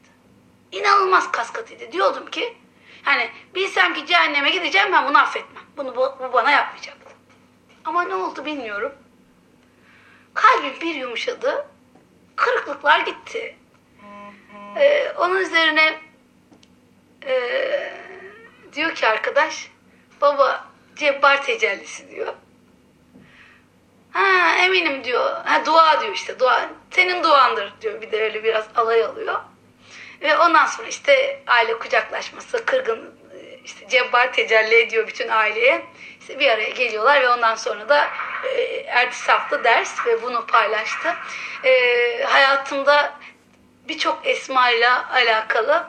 İnanılmaz 0.72 1.32
kas 1.32 1.52
katıydı. 1.52 1.92
Diyordum 1.92 2.26
ki 2.26 2.56
hani 3.02 3.30
bilsem 3.54 3.94
ki 3.94 4.06
cehenneme 4.06 4.50
gideceğim 4.50 4.92
ben 4.92 5.08
bunu 5.08 5.18
affetmem. 5.18 5.62
Bunu 5.76 5.96
bu, 5.96 6.16
bu 6.20 6.32
bana 6.32 6.50
yapmayacak. 6.50 6.96
Ama 7.84 8.02
ne 8.02 8.14
oldu 8.14 8.44
bilmiyorum. 8.44 8.92
Kalbim 10.34 10.80
bir 10.80 10.94
yumuşadı. 10.94 11.66
Kırıklıklar 12.36 13.00
gitti. 13.00 13.56
Ee, 14.76 15.12
onun 15.18 15.36
üzerine 15.36 16.00
ee, 17.26 17.92
diyor 18.72 18.94
ki 18.94 19.06
arkadaş 19.06 19.70
baba 20.20 20.68
cebbar 20.96 21.42
tecellisi 21.42 22.10
diyor. 22.10 22.34
Ha 24.12 24.56
eminim 24.64 25.04
diyor. 25.04 25.44
Ha 25.44 25.66
dua 25.66 26.00
diyor 26.00 26.14
işte 26.14 26.38
dua. 26.38 26.70
Senin 26.90 27.24
duandır 27.24 27.72
diyor. 27.80 28.00
Bir 28.00 28.12
de 28.12 28.22
öyle 28.22 28.44
biraz 28.44 28.64
alay 28.76 29.04
alıyor. 29.04 29.40
Ve 30.20 30.38
ondan 30.38 30.66
sonra 30.66 30.88
işte 30.88 31.42
aile 31.46 31.78
kucaklaşması, 31.78 32.64
kırgın 32.64 33.18
işte 33.64 33.88
cebbar 33.88 34.32
tecelli 34.32 34.74
ediyor 34.74 35.06
bütün 35.06 35.28
aileye. 35.28 35.86
İşte 36.20 36.38
bir 36.38 36.48
araya 36.48 36.70
geliyorlar 36.70 37.22
ve 37.22 37.30
ondan 37.30 37.54
sonra 37.54 37.88
da 37.88 38.08
e, 38.44 38.62
ertesi 38.86 39.32
hafta 39.32 39.64
ders 39.64 40.06
ve 40.06 40.22
bunu 40.22 40.46
paylaştı. 40.46 41.14
E, 41.64 42.24
hayatımda 42.24 43.18
birçok 43.88 44.26
esma 44.26 44.70
ile 44.70 44.90
alakalı 44.90 45.86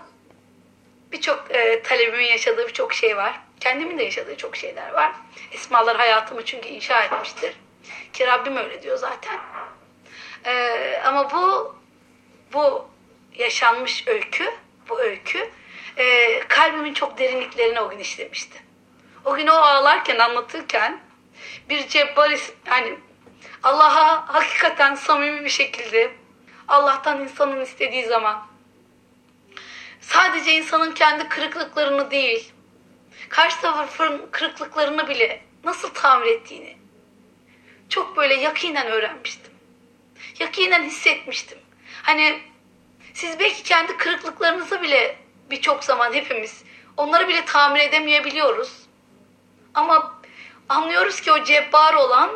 birçok 1.11 1.45
e, 1.55 1.83
talebimin 1.83 2.25
yaşadığı 2.25 2.67
birçok 2.67 2.93
şey 2.93 3.17
var. 3.17 3.39
Kendimin 3.59 3.97
de 3.99 4.03
yaşadığı 4.03 4.37
çok 4.37 4.55
şeyler 4.55 4.93
var. 4.93 5.11
Esmalar 5.51 5.97
hayatımı 5.97 6.45
çünkü 6.45 6.69
inşa 6.69 7.03
etmiştir. 7.03 7.53
Ki 8.13 8.27
Rabbim 8.27 8.57
öyle 8.57 8.81
diyor 8.83 8.97
zaten. 8.97 9.39
E, 10.45 11.01
ama 11.05 11.31
bu 11.31 11.75
bu 12.53 12.87
yaşanmış 13.35 14.07
öykü, 14.07 14.53
bu 14.89 14.99
öykü 14.99 15.49
e, 15.97 16.39
kalbimin 16.47 16.93
çok 16.93 17.17
derinliklerine 17.17 17.81
o 17.81 17.89
gün 17.89 17.99
işlemişti. 17.99 18.63
O 19.25 19.35
gün 19.35 19.47
o 19.47 19.53
ağlarken, 19.53 20.19
anlatırken 20.19 20.99
bir 21.69 21.87
cebbar 21.87 22.39
yani 22.67 22.97
Allah'a 23.63 24.33
hakikaten 24.33 24.95
samimi 24.95 25.43
bir 25.45 25.49
şekilde 25.49 26.11
Allah'tan 26.67 27.21
insanın 27.21 27.61
istediği 27.61 28.05
zaman 28.05 28.47
sadece 30.01 30.51
insanın 30.51 30.91
kendi 30.91 31.29
kırıklıklarını 31.29 32.11
değil 32.11 32.51
karşı 33.29 33.61
tarafın 33.61 34.27
kırıklıklarını 34.31 35.07
bile 35.07 35.41
nasıl 35.63 35.93
tamir 35.93 36.27
ettiğini 36.27 36.78
çok 37.89 38.17
böyle 38.17 38.33
yakinen 38.33 38.87
öğrenmiştim. 38.87 39.53
Yakinen 40.39 40.83
hissetmiştim. 40.83 41.57
Hani 42.03 42.39
siz 43.13 43.39
belki 43.39 43.63
kendi 43.63 43.97
kırıklıklarınızı 43.97 44.81
bile 44.81 45.17
birçok 45.49 45.83
zaman 45.83 46.13
hepimiz 46.13 46.63
onları 46.97 47.27
bile 47.27 47.45
tamir 47.45 47.79
edemeyebiliyoruz. 47.79 48.71
Ama 49.73 50.21
anlıyoruz 50.69 51.21
ki 51.21 51.31
o 51.31 51.43
cebbar 51.43 51.93
olan 51.93 52.29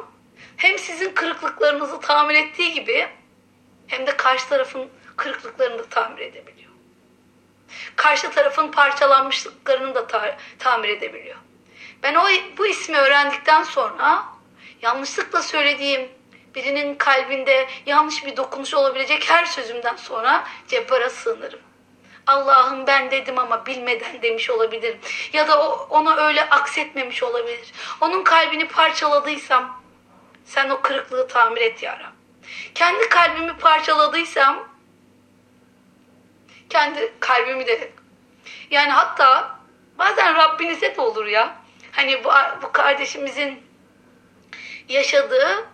hem 0.58 0.80
sizin 0.80 1.13
kırıklıklarınızı 1.13 2.00
tamir 2.00 2.36
ettiği 2.36 2.74
gibi 2.74 3.08
hem 3.88 4.08
de 4.08 4.18
karşı 4.18 4.50
tarafın 4.50 4.89
kırıklıklarını 5.18 5.80
da 5.80 5.89
tamir 5.89 6.22
edebiliyor. 6.22 6.72
Karşı 7.96 8.32
tarafın 8.32 8.72
parçalanmışlıklarını 8.72 9.96
da 9.96 10.08
ta- 10.08 10.38
tamir 10.60 10.89
edebiliyor. 10.89 11.38
Ben 12.04 12.16
o 12.16 12.26
bu 12.58 12.68
ismi 12.68 12.98
öğrendikten 12.98 13.63
sonra 13.63 14.33
yanlışlıkla 14.84 15.41
söylediğim 15.41 16.10
birinin 16.56 16.96
kalbinde 16.96 17.67
yanlış 17.86 18.26
bir 18.26 18.38
dokunuş 18.38 18.74
olabilecek 18.74 19.30
her 19.30 19.46
sözümden 19.46 19.96
sonra 19.96 20.43
cebbara 20.67 21.10
sığınırım. 21.10 21.60
Allah'ım 22.28 22.88
ben 22.88 23.12
dedim 23.12 23.39
ama 23.39 23.65
bilmeden 23.65 24.22
demiş 24.22 24.50
olabilirim. 24.50 25.00
Ya 25.34 25.48
da 25.48 25.69
o, 25.69 25.88
ona 25.89 26.15
öyle 26.15 26.50
aksetmemiş 26.50 27.24
olabilir. 27.24 27.74
Onun 28.02 28.24
kalbini 28.24 28.67
parçaladıysam 28.67 29.82
sen 30.46 30.69
o 30.69 30.82
kırıklığı 30.82 31.28
tamir 31.28 31.62
et 31.62 31.84
ya 31.84 32.00
Rab. 32.00 32.13
Kendi 32.76 33.10
kalbimi 33.10 33.58
parçaladıysam 33.58 34.69
kendi 36.69 37.13
kalbimi 37.19 37.67
de 37.67 37.91
yani 38.72 38.91
hatta 38.91 39.60
bazen 39.98 40.36
Rabbinize 40.36 40.96
de 40.96 41.02
olur 41.02 41.26
ya. 41.26 41.56
Hani 41.91 42.24
bu, 42.24 42.30
bu 42.62 42.72
kardeşimizin 42.72 43.62
yaşadığı 44.89 45.65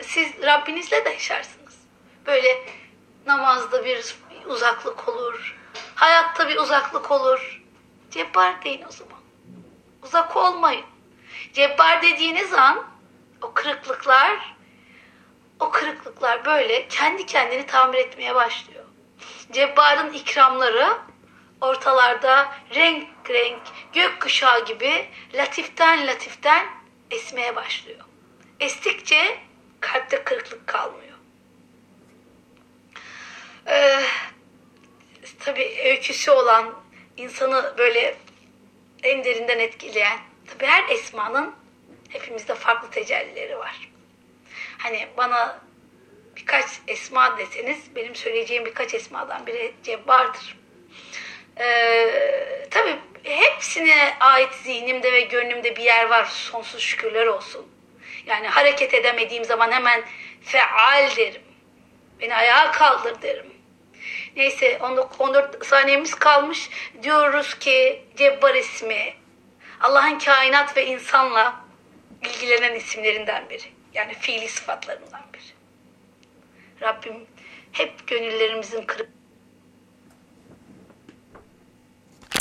siz 0.00 0.42
Rabbinizle 0.42 1.04
de 1.04 1.10
yaşarsınız. 1.10 1.74
Böyle 2.26 2.64
namazda 3.26 3.84
bir 3.84 4.16
uzaklık 4.46 5.08
olur. 5.08 5.58
Hayatta 5.94 6.48
bir 6.48 6.56
uzaklık 6.56 7.10
olur. 7.10 7.62
Cebbar 8.10 8.64
deyin 8.64 8.84
o 8.88 8.92
zaman. 8.92 9.18
Uzak 10.02 10.36
olmayın. 10.36 10.84
Cebbar 11.52 12.02
dediğiniz 12.02 12.52
an 12.52 12.84
o 13.42 13.52
kırıklıklar 13.52 14.56
o 15.60 15.70
kırıklıklar 15.70 16.44
böyle 16.44 16.88
kendi 16.88 17.26
kendini 17.26 17.66
tamir 17.66 17.98
etmeye 17.98 18.34
başlıyor. 18.34 18.84
Cebbarın 19.52 20.12
ikramları 20.12 20.88
ortalarda 21.62 22.54
renk 22.74 23.08
renk 23.28 23.62
gökkuşağı 23.92 24.64
gibi 24.64 25.08
latiften 25.34 26.06
latiften 26.06 26.66
esmeye 27.10 27.56
başlıyor. 27.56 28.00
Estikçe 28.60 29.38
kalpte 29.80 30.24
kırıklık 30.24 30.66
kalmıyor. 30.66 31.18
Ee, 33.66 34.00
tabii 35.40 35.76
öyküsü 35.84 36.30
olan 36.30 36.74
insanı 37.16 37.74
böyle 37.78 38.16
en 39.02 39.24
derinden 39.24 39.58
etkileyen 39.58 40.18
tabii 40.46 40.66
her 40.66 40.88
esmanın 40.88 41.54
hepimizde 42.08 42.54
farklı 42.54 42.90
tecellileri 42.90 43.58
var. 43.58 43.90
Hani 44.78 45.08
bana 45.16 45.60
birkaç 46.36 46.66
esma 46.88 47.38
deseniz 47.38 47.96
benim 47.96 48.14
söyleyeceğim 48.14 48.64
birkaç 48.64 48.94
esmadan 48.94 49.46
biri 49.46 49.74
cebbardır. 49.82 50.61
Ee, 51.60 52.66
tabii 52.70 52.96
hepsine 53.22 54.16
ait 54.20 54.54
zihnimde 54.54 55.12
ve 55.12 55.20
gönlümde 55.20 55.76
bir 55.76 55.82
yer 55.82 56.06
var. 56.06 56.24
Sonsuz 56.24 56.82
şükürler 56.82 57.26
olsun. 57.26 57.66
Yani 58.26 58.48
hareket 58.48 58.94
edemediğim 58.94 59.44
zaman 59.44 59.72
hemen 59.72 60.02
feal 60.42 61.16
derim. 61.16 61.42
Beni 62.20 62.34
ayağa 62.34 62.72
kaldır 62.72 63.22
derim. 63.22 63.52
Neyse 64.36 64.78
14 65.18 65.66
saniyemiz 65.66 66.14
kalmış. 66.14 66.70
Diyoruz 67.02 67.58
ki 67.58 68.04
Cebbar 68.16 68.54
ismi 68.54 69.14
Allah'ın 69.80 70.18
kainat 70.18 70.76
ve 70.76 70.86
insanla 70.86 71.60
ilgilenen 72.22 72.74
isimlerinden 72.74 73.50
biri. 73.50 73.66
Yani 73.94 74.14
fiili 74.14 74.48
sıfatlarından 74.48 75.22
biri. 75.34 75.42
Rabbim 76.82 77.26
hep 77.72 78.08
gönüllerimizin 78.08 78.82
kırık 78.82 79.10